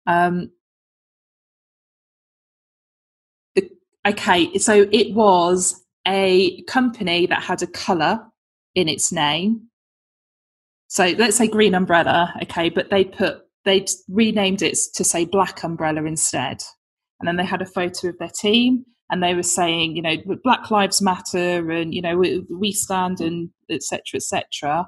[0.06, 0.52] Um,
[4.08, 8.22] okay, so it was a company that had a color
[8.76, 9.68] in its name.
[10.88, 15.64] So let's say Green Umbrella, okay, but they put they'd renamed it to say Black
[15.64, 16.64] Umbrella instead,
[17.20, 20.16] and then they had a photo of their team and they were saying, you know,
[20.44, 24.02] Black Lives Matter and you know we, we stand and etc.
[24.16, 24.88] etc.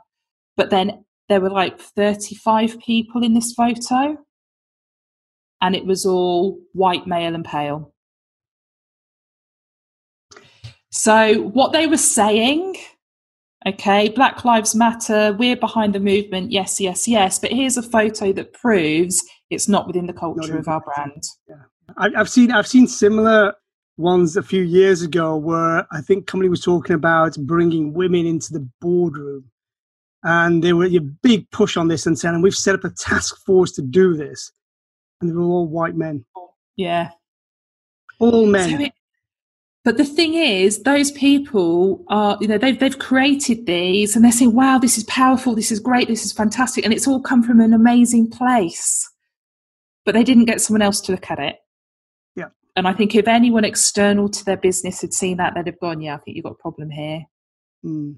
[0.58, 4.18] But then there were like 35 people in this photo,
[5.62, 7.94] and it was all white, male, and pale.
[10.92, 12.76] So what they were saying,
[13.66, 17.38] okay, Black Lives Matter, we're behind the movement, yes, yes, yes.
[17.40, 21.24] But here's a photo that proves it's not within the culture of our brand.
[21.48, 21.56] Yeah.
[21.98, 23.54] I've seen I've seen similar
[24.00, 28.54] ones a few years ago where I think company was talking about bringing women into
[28.54, 29.52] the boardroom.
[30.24, 32.90] And there were a big push on this and saying, and we've set up a
[32.90, 34.52] task force to do this.
[35.22, 36.26] And they were all white men.
[36.76, 37.12] Yeah.
[38.20, 38.70] All men.
[38.70, 38.94] So it,
[39.86, 44.32] but the thing is, those people are, you know, they've, they've created these and they're
[44.32, 46.84] saying, wow, this is powerful, this is great, this is fantastic.
[46.84, 49.10] And it's all come from an amazing place.
[50.06, 51.60] But they didn't get someone else to look at it.
[52.80, 56.00] And I think if anyone external to their business had seen that, they'd have gone,
[56.02, 57.26] yeah, I think you've got a problem here.
[57.86, 58.16] Mm.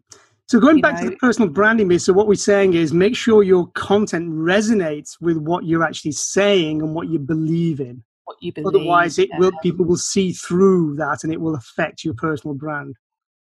[0.47, 2.93] So going you back know, to the personal branding bit, so what we're saying is
[2.93, 8.03] make sure your content resonates with what you're actually saying and what you believe in.
[8.25, 8.67] What you believe.
[8.67, 12.95] Otherwise, it will people will see through that, and it will affect your personal brand.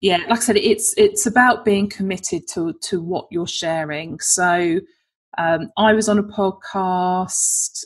[0.01, 4.19] Yeah, like I said, it's it's about being committed to to what you're sharing.
[4.19, 4.79] So
[5.37, 7.85] um, I was on a podcast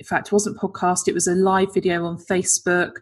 [0.00, 2.92] in fact, it wasn't podcast, it was a live video on Facebook,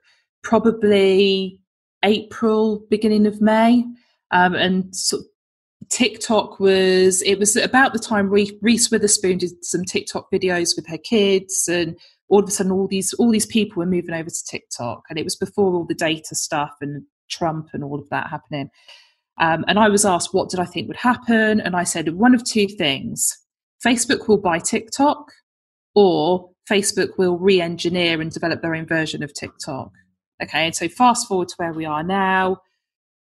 [0.42, 1.60] probably
[2.04, 3.84] April, beginning of May.
[4.32, 9.84] Um, and sort of TikTok was, it was about the time Reese Witherspoon did some
[9.84, 11.96] TikTok videos with her kids and
[12.28, 15.18] all of a sudden all these all these people were moving over to TikTok and
[15.18, 18.70] it was before all the data stuff and Trump and all of that happening.
[19.40, 22.34] Um, and I was asked what did I think would happen and I said one
[22.34, 23.38] of two things.
[23.82, 25.30] Facebook will buy TikTok
[25.94, 29.92] or Facebook will re engineer and develop their own version of TikTok.
[30.42, 32.58] Okay, and so fast forward to where we are now.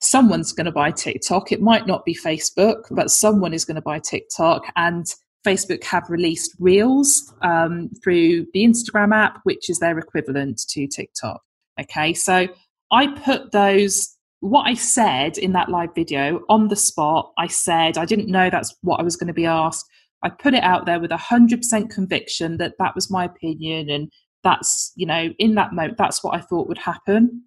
[0.01, 1.51] Someone's going to buy TikTok.
[1.51, 4.63] It might not be Facebook, but someone is going to buy TikTok.
[4.75, 5.05] And
[5.45, 11.41] Facebook have released Reels um, through the Instagram app, which is their equivalent to TikTok.
[11.79, 12.47] Okay, so
[12.91, 17.97] I put those, what I said in that live video on the spot, I said,
[17.97, 19.85] I didn't know that's what I was going to be asked.
[20.25, 24.11] I put it out there with 100% conviction that that was my opinion and
[24.43, 27.43] that's, you know, in that moment, that's what I thought would happen.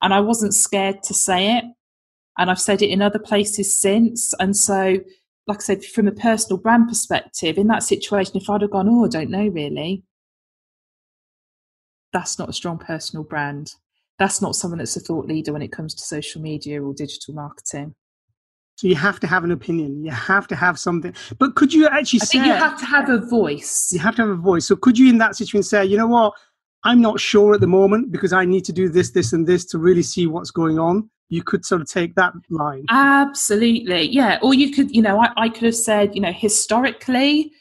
[0.00, 1.64] And I wasn't scared to say it.
[2.38, 4.32] And I've said it in other places since.
[4.40, 5.00] And so,
[5.46, 8.88] like I said, from a personal brand perspective, in that situation, if I'd have gone,
[8.88, 10.02] oh, I don't know really,
[12.14, 13.74] that's not a strong personal brand.
[14.18, 17.34] That's not someone that's a thought leader when it comes to social media or digital
[17.34, 17.94] marketing.
[18.80, 20.02] So you have to have an opinion.
[20.02, 21.14] You have to have something.
[21.38, 23.92] But could you actually I say think you have to have a voice.
[23.92, 24.66] you have to have a voice?
[24.66, 26.32] So could you, in that situation, say, you know what,
[26.82, 29.66] I'm not sure at the moment because I need to do this, this, and this
[29.66, 31.10] to really see what's going on.
[31.28, 32.86] You could sort of take that line.
[32.88, 34.38] Absolutely, yeah.
[34.40, 37.52] Or you could, you know, I, I could have said, you know, historically,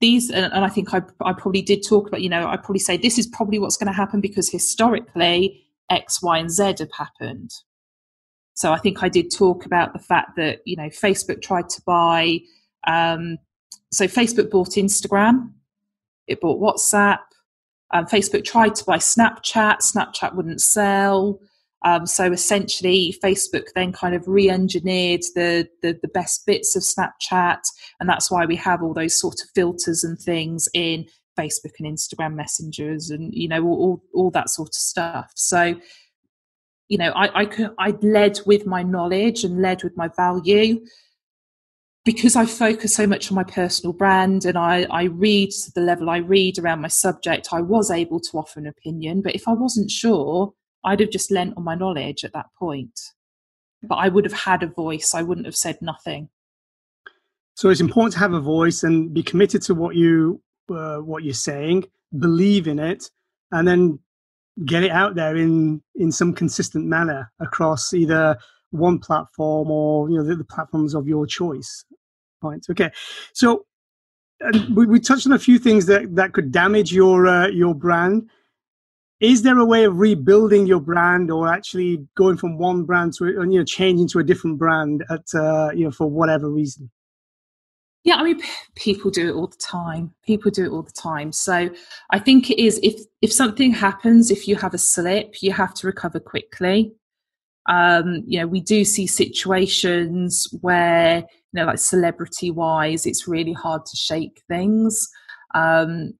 [0.00, 2.78] these, and, and I think I, I probably did talk about, you know, I probably
[2.78, 6.92] say this is probably what's going to happen because historically X, Y, and Z have
[6.96, 7.50] happened.
[8.54, 11.82] So I think I did talk about the fact that you know Facebook tried to
[11.86, 12.40] buy.
[12.86, 13.38] Um,
[13.92, 15.52] so Facebook bought Instagram,
[16.26, 17.18] it bought WhatsApp.
[17.92, 19.78] Um, Facebook tried to buy Snapchat.
[19.78, 21.40] Snapchat wouldn't sell.
[21.82, 27.60] Um, so essentially, Facebook then kind of re-engineered the, the, the best bits of Snapchat,
[27.98, 31.06] and that's why we have all those sort of filters and things in
[31.38, 35.32] Facebook and Instagram messengers, and you know all all, all that sort of stuff.
[35.36, 35.74] So
[36.90, 40.84] you know, I, I could, I led with my knowledge and led with my value
[42.04, 45.82] because I focus so much on my personal brand and I, I read to the
[45.82, 49.22] level I read around my subject, I was able to offer an opinion.
[49.22, 50.52] But if I wasn't sure,
[50.84, 52.98] I'd have just lent on my knowledge at that point.
[53.84, 55.14] But I would have had a voice.
[55.14, 56.28] I wouldn't have said nothing.
[57.54, 60.42] So it's important to have a voice and be committed to what you
[60.74, 61.84] uh, what you're saying,
[62.18, 63.10] believe in it,
[63.52, 63.98] and then
[64.64, 68.36] get it out there in in some consistent manner across either
[68.70, 71.84] one platform or you know the, the platforms of your choice.
[72.42, 72.90] Right okay.
[73.32, 73.66] So
[74.74, 78.30] we, we touched on a few things that that could damage your uh, your brand.
[79.20, 83.26] Is there a way of rebuilding your brand or actually going from one brand to
[83.26, 86.90] you know changing to a different brand at uh, you know for whatever reason
[88.02, 88.40] yeah, I mean,
[88.76, 90.14] people do it all the time.
[90.24, 91.32] People do it all the time.
[91.32, 91.68] So
[92.10, 95.74] I think it is if if something happens, if you have a slip, you have
[95.74, 96.92] to recover quickly.
[97.68, 103.52] Um, you know, we do see situations where you know, like celebrity wise, it's really
[103.52, 105.08] hard to shake things.
[105.54, 106.14] Um,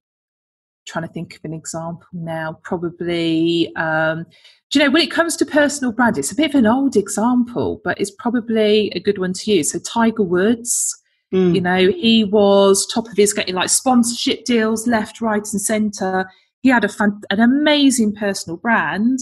[0.85, 2.59] trying to think of an example now.
[2.63, 4.25] Probably, um,
[4.69, 6.95] do you know, when it comes to personal brand, it's a bit of an old
[6.95, 9.71] example, but it's probably a good one to use.
[9.71, 11.00] So Tiger Woods
[11.33, 11.55] Mm.
[11.55, 16.29] You know, he was top of his getting like sponsorship deals left, right, and centre.
[16.61, 19.19] He had a fun, an amazing personal brand,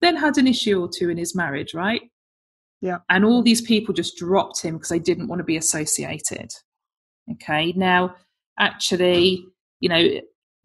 [0.00, 2.02] then had an issue or two in his marriage, right?
[2.80, 2.98] Yeah.
[3.08, 6.52] And all these people just dropped him because they didn't want to be associated.
[7.30, 7.72] Okay.
[7.76, 8.16] Now,
[8.58, 9.44] actually,
[9.80, 10.08] you know,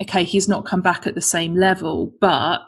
[0.02, 2.62] okay, he's not come back at the same level, but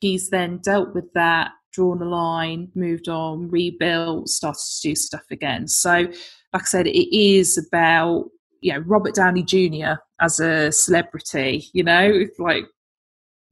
[0.00, 5.24] he's then dealt with that, drawn a line, moved on, rebuilt, started to do stuff
[5.30, 5.68] again.
[5.68, 6.08] So
[6.52, 8.26] like I said, it is about
[8.60, 10.00] you know Robert Downey Jr.
[10.20, 11.68] as a celebrity.
[11.72, 12.64] You know, like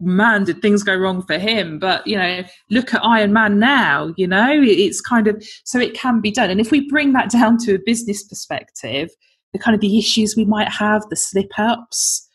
[0.00, 1.78] man, did things go wrong for him?
[1.78, 4.12] But you know, look at Iron Man now.
[4.16, 6.50] You know, it's kind of so it can be done.
[6.50, 9.10] And if we bring that down to a business perspective,
[9.52, 12.28] the kind of the issues we might have, the slip ups,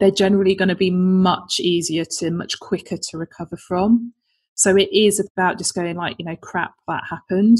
[0.00, 4.12] they're generally going to be much easier to, much quicker to recover from.
[4.54, 7.58] So it is about just going like, you know, crap, that happened.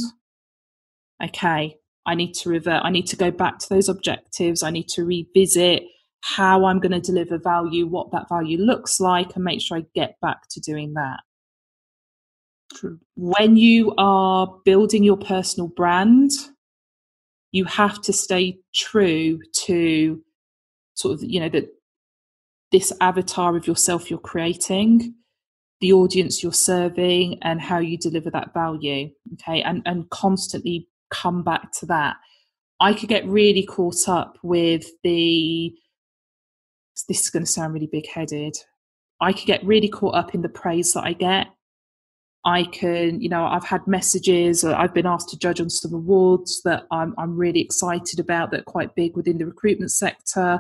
[1.23, 1.77] Okay,
[2.07, 5.05] I need to revert, I need to go back to those objectives, I need to
[5.05, 5.85] revisit
[6.23, 9.85] how I'm going to deliver value, what that value looks like, and make sure I
[9.95, 11.21] get back to doing that.
[12.75, 12.99] True.
[13.15, 16.31] When you are building your personal brand,
[17.53, 20.23] you have to stay true to
[20.95, 21.69] sort of, you know, that
[22.73, 25.15] this avatar of yourself you're creating,
[25.81, 29.11] the audience you're serving, and how you deliver that value.
[29.35, 29.63] Okay.
[29.63, 32.17] And and constantly come back to that.
[32.81, 35.73] I could get really caught up with the,
[37.09, 38.57] this is going to sound really big headed.
[39.21, 41.47] I could get really caught up in the praise that I get.
[42.45, 46.61] I can, you know, I've had messages, I've been asked to judge on some awards
[46.65, 50.59] that I'm, I'm really excited about that are quite big within the recruitment sector.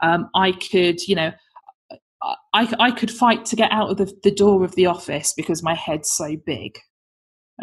[0.00, 1.32] Um, I could, you know,
[2.52, 5.62] I, I could fight to get out of the, the door of the office because
[5.62, 6.78] my head's so big.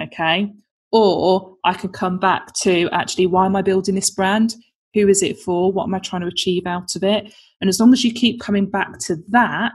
[0.01, 0.51] Okay.
[0.91, 4.55] Or I could come back to actually, why am I building this brand?
[4.95, 5.71] Who is it for?
[5.71, 7.31] What am I trying to achieve out of it?
[7.61, 9.71] And as long as you keep coming back to that,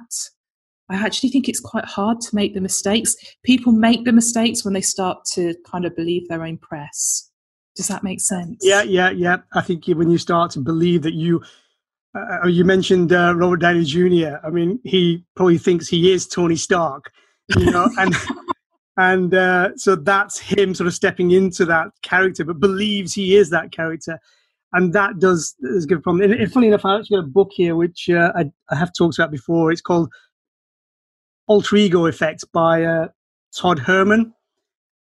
[0.90, 3.16] I actually think it's quite hard to make the mistakes.
[3.42, 7.30] People make the mistakes when they start to kind of believe their own press.
[7.76, 8.58] Does that make sense?
[8.60, 9.38] Yeah, yeah, yeah.
[9.54, 11.42] I think when you start to believe that you,
[12.14, 14.36] uh, uh you mentioned uh, Robert Downey Jr.
[14.44, 17.10] I mean, he probably thinks he is Tony Stark,
[17.56, 18.14] you know, and
[18.96, 23.50] and uh, so that's him sort of stepping into that character, but believes he is
[23.50, 24.18] that character,
[24.72, 26.30] and that does, does give a problem.
[26.30, 28.92] And, and funny enough, I actually got a book here which uh, I, I, have
[28.96, 29.72] talked about before.
[29.72, 30.12] It's called
[31.46, 33.08] Alter Ego Effect by uh,
[33.56, 34.32] Todd Herman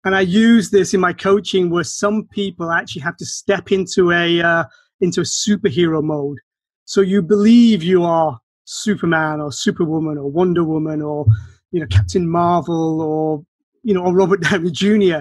[0.04, 4.12] and I use this in my coaching where some people actually have to step into
[4.12, 4.64] a uh,
[5.00, 6.38] into a superhero mode.
[6.84, 11.26] So you believe you are Superman or Superwoman or Wonder Woman or
[11.72, 13.44] you know Captain Marvel or
[13.82, 15.20] you know Robert Downey Jr.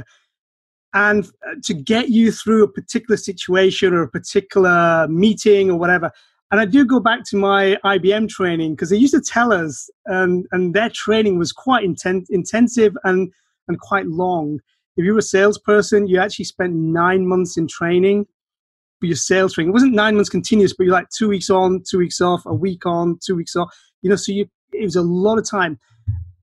[0.93, 6.11] And uh, to get you through a particular situation or a particular meeting or whatever.
[6.49, 9.89] And I do go back to my IBM training because they used to tell us,
[10.05, 13.31] and and their training was quite inten- intensive and
[13.67, 14.59] and quite long
[14.97, 18.25] if you were a salesperson, you actually spent nine months in training
[18.99, 19.69] for your sales training.
[19.69, 22.53] It wasn't nine months continuous, but you're like two weeks on, two weeks off, a
[22.53, 23.73] week on, two weeks off.
[24.01, 25.79] You know, so you it was a lot of time.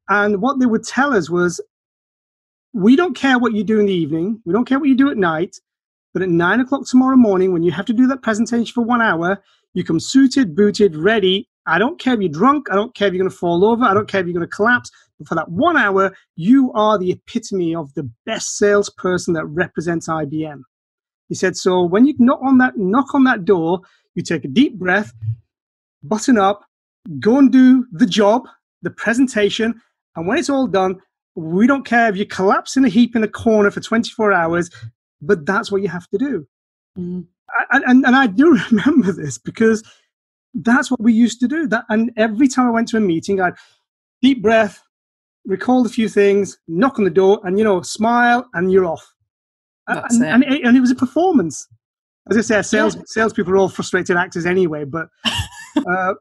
[0.09, 1.61] And what they would tell us was,
[2.75, 5.09] we don't care what you do in the evening, we don't care what you do
[5.09, 5.57] at night,
[6.13, 9.01] but at nine o'clock tomorrow morning, when you have to do that presentation for one
[9.01, 9.43] hour,
[9.75, 11.49] you come suited, booted, ready.
[11.67, 12.71] I don't care if you're drunk.
[12.71, 13.85] I don't care if you're going to fall over.
[13.85, 14.91] I don't care if you're going to collapse.
[15.19, 20.09] But for that one hour, you are the epitome of the best salesperson that represents
[20.09, 20.61] IBM.
[21.29, 23.81] He said, so when you knock on that, knock on that door,
[24.15, 25.13] you take a deep breath,
[26.03, 26.65] button up,
[27.21, 28.47] go and do the job,
[28.83, 29.81] the presentation.
[30.17, 31.01] And when it's all done,
[31.35, 34.71] we don't care if you collapse in a heap in a corner for 24 hours,
[35.21, 36.47] but that's what you have to do.
[36.99, 37.27] Mm.
[37.71, 39.83] And, and, and I do remember this because
[40.55, 41.67] that's what we used to do.
[41.67, 43.55] That, and every time I went to a meeting, I'd
[44.23, 44.83] deep breath,
[45.45, 49.15] recall a few things, knock on the door, and you know, smile, and you're off.
[49.87, 50.29] That's and, it.
[50.29, 51.69] And, it, and it was a performance.
[52.31, 53.03] As I say, sales yeah.
[53.07, 55.09] salespeople are all frustrated actors anyway, but
[55.77, 56.15] uh,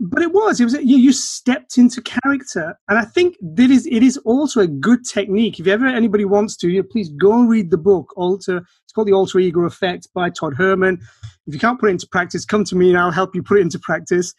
[0.00, 3.86] but it was it was you, you stepped into character, and I think that is
[3.86, 5.60] it is also a good technique.
[5.60, 8.12] If ever anybody wants to, you know, please go and read the book.
[8.16, 10.98] Alter it's called the Alter Ego Effect by Todd Herman.
[11.46, 13.58] If you can't put it into practice, come to me and I'll help you put
[13.58, 14.34] it into practice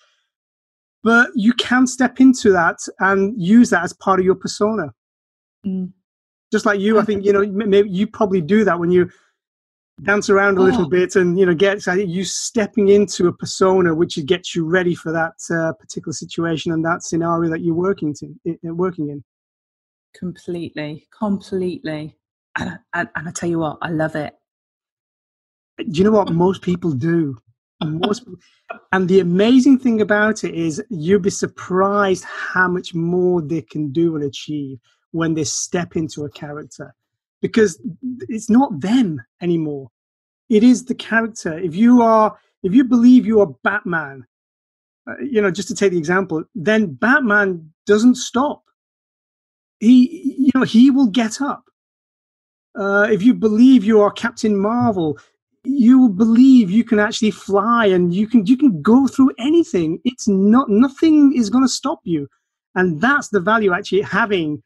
[1.04, 4.94] but you can step into that and use that as part of your persona.
[5.66, 5.92] Mm.
[6.52, 9.10] Just like you, I think you know maybe you probably do that when you
[10.04, 10.90] dance around a little oh.
[10.90, 15.12] bit and you know get you stepping into a persona which gets you ready for
[15.12, 19.24] that uh, particular situation and that scenario that you're working to working in.
[20.14, 22.18] Completely, completely,
[22.58, 24.34] and, and, and I tell you what, I love it.
[25.78, 27.38] Do you know what most people do?
[27.84, 28.28] most,
[28.92, 33.92] and the amazing thing about it is you'll be surprised how much more they can
[33.92, 34.78] do and achieve
[35.12, 36.94] when they step into a character
[37.42, 37.80] because
[38.30, 39.90] it's not them anymore.
[40.50, 41.58] It is the character.
[41.58, 44.26] If you are if you believe you are batman
[45.10, 48.64] uh, you know just to take the example then batman doesn't stop.
[49.80, 51.64] He you know he will get up.
[52.78, 55.18] Uh, if you believe you are captain marvel
[55.64, 60.00] you will believe you can actually fly and you can you can go through anything.
[60.04, 62.28] It's not nothing is going to stop you.
[62.76, 64.64] And that's the value actually having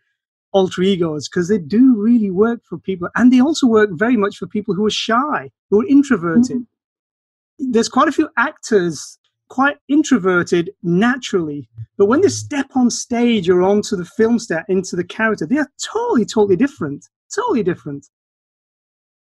[0.56, 4.38] alter egos because they do really work for people and they also work very much
[4.38, 7.72] for people who are shy who are introverted mm-hmm.
[7.72, 9.20] there's quite a few actors
[9.50, 11.68] quite introverted naturally
[11.98, 15.58] but when they step on stage or onto the film set into the character they
[15.58, 18.08] are totally totally different totally different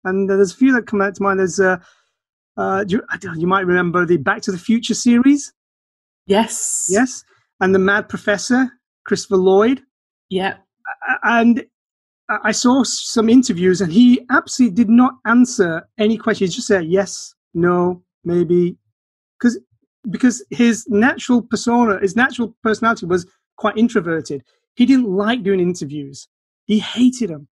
[0.08, 1.40] and there's a few that come out to mind.
[1.40, 1.78] There's uh,
[2.56, 3.04] uh, you,
[3.36, 5.54] you might remember the Back to the Future series.
[6.26, 6.88] Yes.
[6.90, 7.24] Yes,
[7.60, 8.70] and the Mad Professor,
[9.06, 9.82] Christopher Lloyd.
[10.30, 10.58] Yeah.
[11.23, 11.65] And
[12.30, 16.51] I saw some interviews, and he absolutely did not answer any questions.
[16.51, 18.77] He just said yes, no, maybe,
[19.39, 19.59] because
[20.09, 23.26] because his natural persona, his natural personality was
[23.57, 24.43] quite introverted.
[24.76, 26.27] He didn't like doing interviews.
[26.65, 27.47] He hated them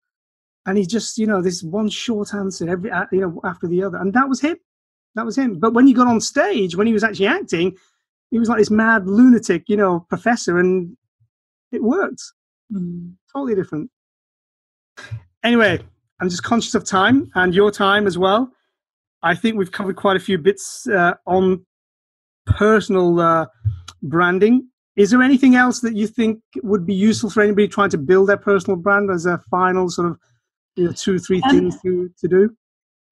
[0.66, 3.98] and he just you know this one short answer every you know after the other
[3.98, 4.58] and that was him
[5.16, 7.76] that was him but when he got on stage when he was actually acting
[8.32, 10.96] he was like this mad lunatic you know professor and
[11.72, 12.22] it worked
[12.74, 13.14] mm.
[13.36, 13.90] Totally different
[15.44, 15.80] anyway
[16.22, 18.50] i'm just conscious of time and your time as well
[19.24, 21.66] i think we've covered quite a few bits uh, on
[22.46, 23.46] personal uh,
[24.04, 27.98] branding Is there anything else that you think would be useful for anybody trying to
[27.98, 30.18] build their personal brand as a final sort of
[30.76, 32.56] you know, two, three um, things to, to do?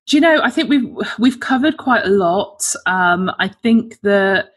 [0.07, 0.41] Do you know?
[0.41, 2.61] I think we've we've covered quite a lot.
[2.85, 4.52] Um, I think that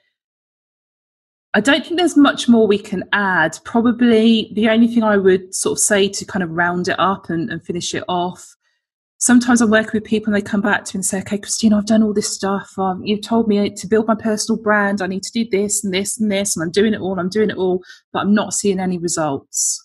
[1.56, 3.58] I don't think there's much more we can add.
[3.64, 7.30] Probably the only thing I would sort of say to kind of round it up
[7.30, 8.54] and, and finish it off.
[9.16, 11.78] Sometimes I work with people and they come back to me and say, "Okay, Christina,
[11.78, 12.78] I've done all this stuff.
[12.78, 15.00] Um, you've told me to build my personal brand.
[15.00, 17.18] I need to do this and this and this, and I'm doing it all.
[17.18, 19.82] I'm doing it all, but I'm not seeing any results."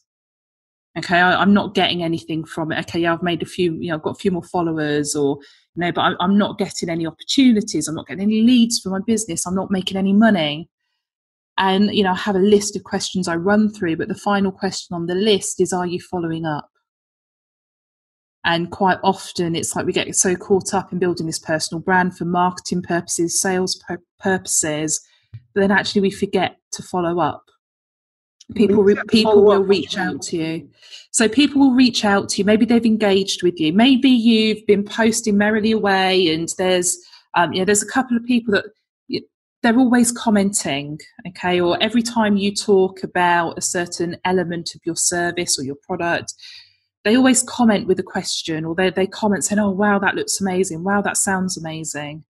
[0.98, 3.88] okay I, am not getting anything from it okay yeah i've made a few you
[3.88, 5.38] know i've got a few more followers or
[5.74, 8.90] you know but I, i'm not getting any opportunities i'm not getting any leads for
[8.90, 10.70] my business i'm not making any money
[11.58, 14.52] and, you know, I have a list of questions I run through, but the final
[14.52, 16.70] question on the list is, are you following up?
[18.44, 22.18] And quite often it's like we get so caught up in building this personal brand
[22.18, 23.80] for marketing purposes, sales
[24.20, 25.00] purposes,
[25.54, 27.44] but then actually we forget to follow up.
[28.56, 30.70] People, people will reach out to you.
[31.12, 32.46] So people will reach out to you.
[32.46, 33.72] Maybe they've engaged with you.
[33.72, 36.98] Maybe you've been posting merrily away, and there's,
[37.36, 38.66] um, you know, there's a couple of people that
[39.64, 44.96] they're always commenting, okay, or every time you talk about a certain element of your
[44.96, 46.34] service or your product,
[47.04, 50.42] they always comment with a question or they, they comment saying, Oh, wow, that looks
[50.42, 50.84] amazing.
[50.84, 52.24] Wow, that sounds amazing.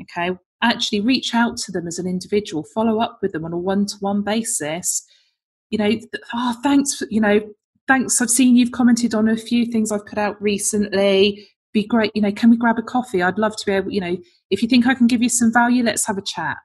[0.00, 0.36] Okay.
[0.62, 3.86] Actually reach out to them as an individual, follow up with them on a one
[3.86, 5.06] to one basis.
[5.70, 5.98] You know,
[6.34, 7.40] oh, thanks, you know,
[7.88, 8.20] thanks.
[8.20, 11.46] I've seen you've commented on a few things I've put out recently.
[11.72, 12.12] Be great.
[12.14, 13.22] You know, can we grab a coffee?
[13.22, 14.16] I'd love to be able, you know,
[14.50, 16.56] if you think I can give you some value, let's have a chat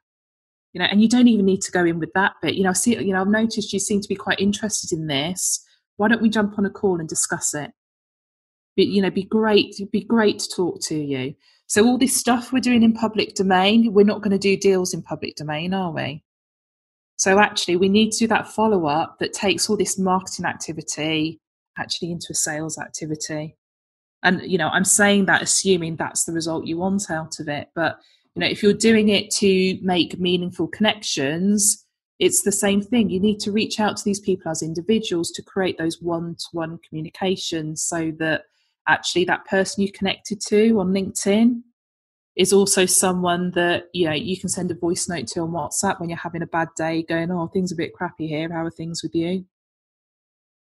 [0.74, 2.74] you know and you don't even need to go in with that but you know
[2.74, 5.66] see you know i've noticed you seem to be quite interested in this.
[5.98, 7.72] Why don't we jump on a call and discuss it?
[8.78, 11.36] But you know be great it'd be great to talk to you.
[11.68, 14.94] So all this stuff we're doing in public domain we're not going to do deals
[14.94, 16.24] in public domain are we?
[17.18, 21.42] So actually we need to do that follow up that takes all this marketing activity
[21.78, 23.56] actually into a sales activity.
[24.24, 27.70] And you know i'm saying that assuming that's the result you want out of it
[27.74, 28.00] but
[28.40, 31.86] you know if you're doing it to make meaningful connections
[32.20, 33.10] it's the same thing.
[33.10, 37.82] You need to reach out to these people as individuals to create those one-to-one communications
[37.82, 38.44] so that
[38.88, 41.62] actually that person you connected to on linkedin
[42.36, 46.00] is also someone that you know you can send a voice note to on whatsapp
[46.00, 48.52] when you're having a bad day going oh things are a bit crappy here.
[48.52, 49.46] How are things with you?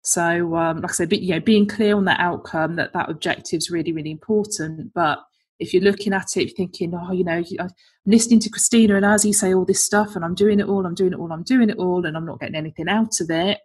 [0.01, 3.57] So um, like i said you know being clear on that outcome that that objective
[3.57, 5.19] is really really important but
[5.60, 7.69] if you're looking at it you're thinking oh you know i'm
[8.06, 10.86] listening to christina and as you say all this stuff and i'm doing it all
[10.86, 13.30] i'm doing it all i'm doing it all and i'm not getting anything out of
[13.30, 13.60] it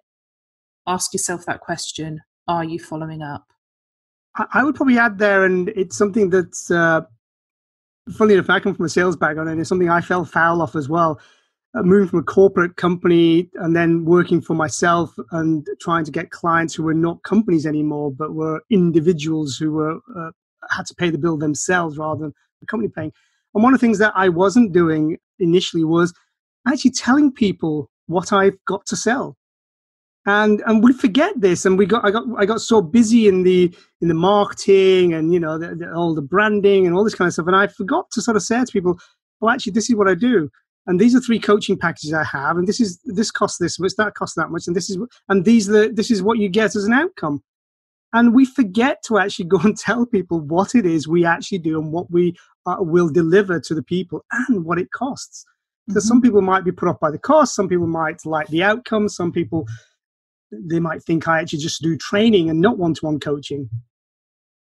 [0.86, 3.44] ask yourself that question are you following up?
[4.52, 7.02] I would probably add there and it's something that's uh,
[8.12, 10.74] funny enough i come from a sales background and it's something i fell foul of
[10.74, 11.20] as well.
[11.78, 16.30] Uh, moving from a corporate company and then working for myself and trying to get
[16.30, 20.30] clients who were not companies anymore but were individuals who were uh,
[20.70, 23.12] had to pay the bill themselves rather than the company paying.
[23.54, 26.14] And one of the things that I wasn't doing initially was
[26.66, 29.36] actually telling people what I've got to sell.
[30.26, 33.42] And and we forget this, and we got I got I got so busy in
[33.42, 37.14] the in the marketing and you know the, the, all the branding and all this
[37.14, 39.00] kind of stuff, and I forgot to sort of say to people,
[39.40, 40.50] well, actually, this is what I do,
[40.86, 43.92] and these are three coaching packages I have, and this is this costs this much,
[43.96, 44.98] that costs that much, and this is
[45.30, 47.42] and these are the, this is what you get as an outcome.
[48.12, 51.80] And we forget to actually go and tell people what it is we actually do
[51.80, 52.34] and what we
[52.66, 55.44] uh, will deliver to the people and what it costs.
[55.86, 56.08] Because mm-hmm.
[56.08, 59.08] some people might be put off by the cost, some people might like the outcome,
[59.08, 59.66] some people
[60.52, 63.70] they might think I actually just do training and not one-to-one coaching.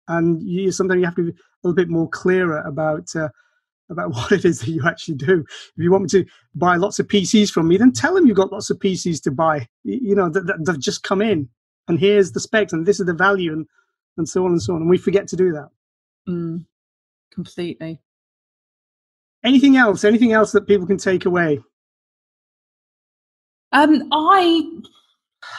[0.08, 3.28] And you, sometimes you have to be a little bit more clearer about uh,
[3.90, 5.44] about what it is that you actually do.
[5.76, 8.36] If you want me to buy lots of PCs from me, then tell them you've
[8.36, 9.68] got lots of PCs to buy.
[9.84, 11.48] You know that, that they've just come in
[11.88, 13.66] and here's the specs and this is the value and
[14.16, 15.68] and so on and so on and we forget to do that.
[16.28, 16.64] Mm,
[17.32, 18.00] completely.
[19.44, 20.04] Anything else?
[20.04, 21.60] Anything else that people can take away?
[23.72, 24.62] Um i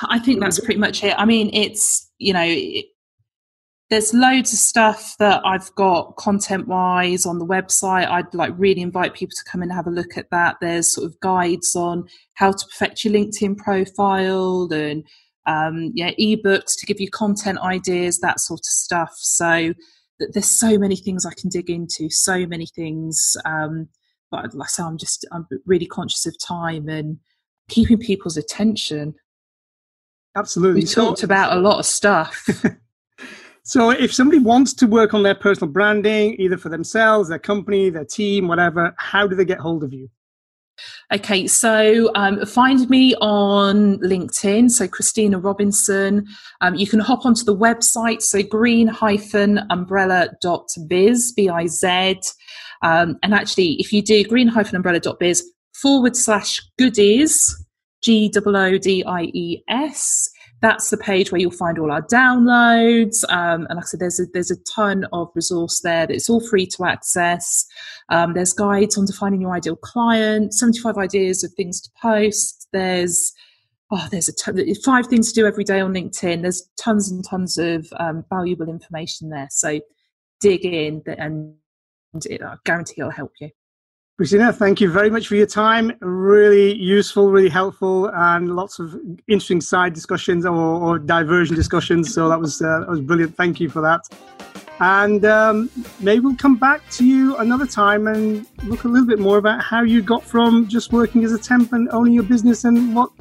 [0.10, 1.16] i think that's pretty much it.
[1.18, 2.86] I mean it's you know it,
[3.90, 8.08] there's loads of stuff that I've got content wise on the website.
[8.08, 10.58] I'd like really invite people to come and have a look at that.
[10.60, 15.06] There's sort of guides on how to perfect your LinkedIn profile and
[15.48, 19.14] um, yeah, ebooks to give you content ideas, that sort of stuff.
[19.15, 19.74] So
[20.19, 23.36] there's so many things I can dig into, so many things.
[23.45, 23.88] Um,
[24.30, 27.18] but like I say, I'm just I'm really conscious of time and
[27.69, 29.15] keeping people's attention.
[30.36, 32.48] Absolutely, we talked about a lot of stuff.
[33.64, 37.90] so, if somebody wants to work on their personal branding, either for themselves, their company,
[37.90, 40.10] their team, whatever, how do they get hold of you?
[41.14, 44.72] Okay, so um, find me on LinkedIn.
[44.72, 46.26] So Christina Robinson.
[46.62, 48.22] Um, you can hop onto the website.
[48.22, 52.20] So green-umbrella.biz, B-I-Z.
[52.84, 55.44] Um, and actually, if you do green-umbrella.biz
[55.74, 57.66] forward slash goodies,
[58.04, 58.40] G-O-O-D-I-E-S,
[60.62, 63.24] that's the page where you'll find all our downloads.
[63.30, 66.40] Um, and like I said, there's a, there's a ton of resource there that's all
[66.40, 67.66] free to access.
[68.10, 72.68] Um, there's guides on defining your ideal client, 75 ideas of things to post.
[72.74, 73.34] There's
[73.92, 76.42] oh, there's a ton, five things to do every day on LinkedIn.
[76.42, 79.48] There's tons and tons of um, valuable information there.
[79.52, 79.80] So
[80.40, 81.56] dig in and
[82.16, 83.50] I guarantee it'll help you.
[84.18, 85.94] Christina, thank you very much for your time.
[85.99, 92.15] Really useful, really helpful, and lots of interesting side discussions or, or diversion discussions.
[92.15, 93.38] So that was uh, that was brilliant.
[93.38, 94.10] Thank you for that.
[94.80, 95.69] And um,
[95.99, 99.61] maybe we'll come back to you another time and look a little bit more about
[99.61, 103.11] how you got from just working as a temp and owning your business and what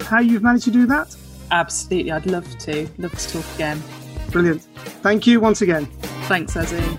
[0.00, 1.14] how you've managed to do that.
[1.50, 2.88] Absolutely, I'd love to.
[2.96, 3.82] Love to talk again.
[4.30, 4.62] Brilliant.
[5.02, 5.84] Thank you once again.
[6.28, 6.98] Thanks, Azim.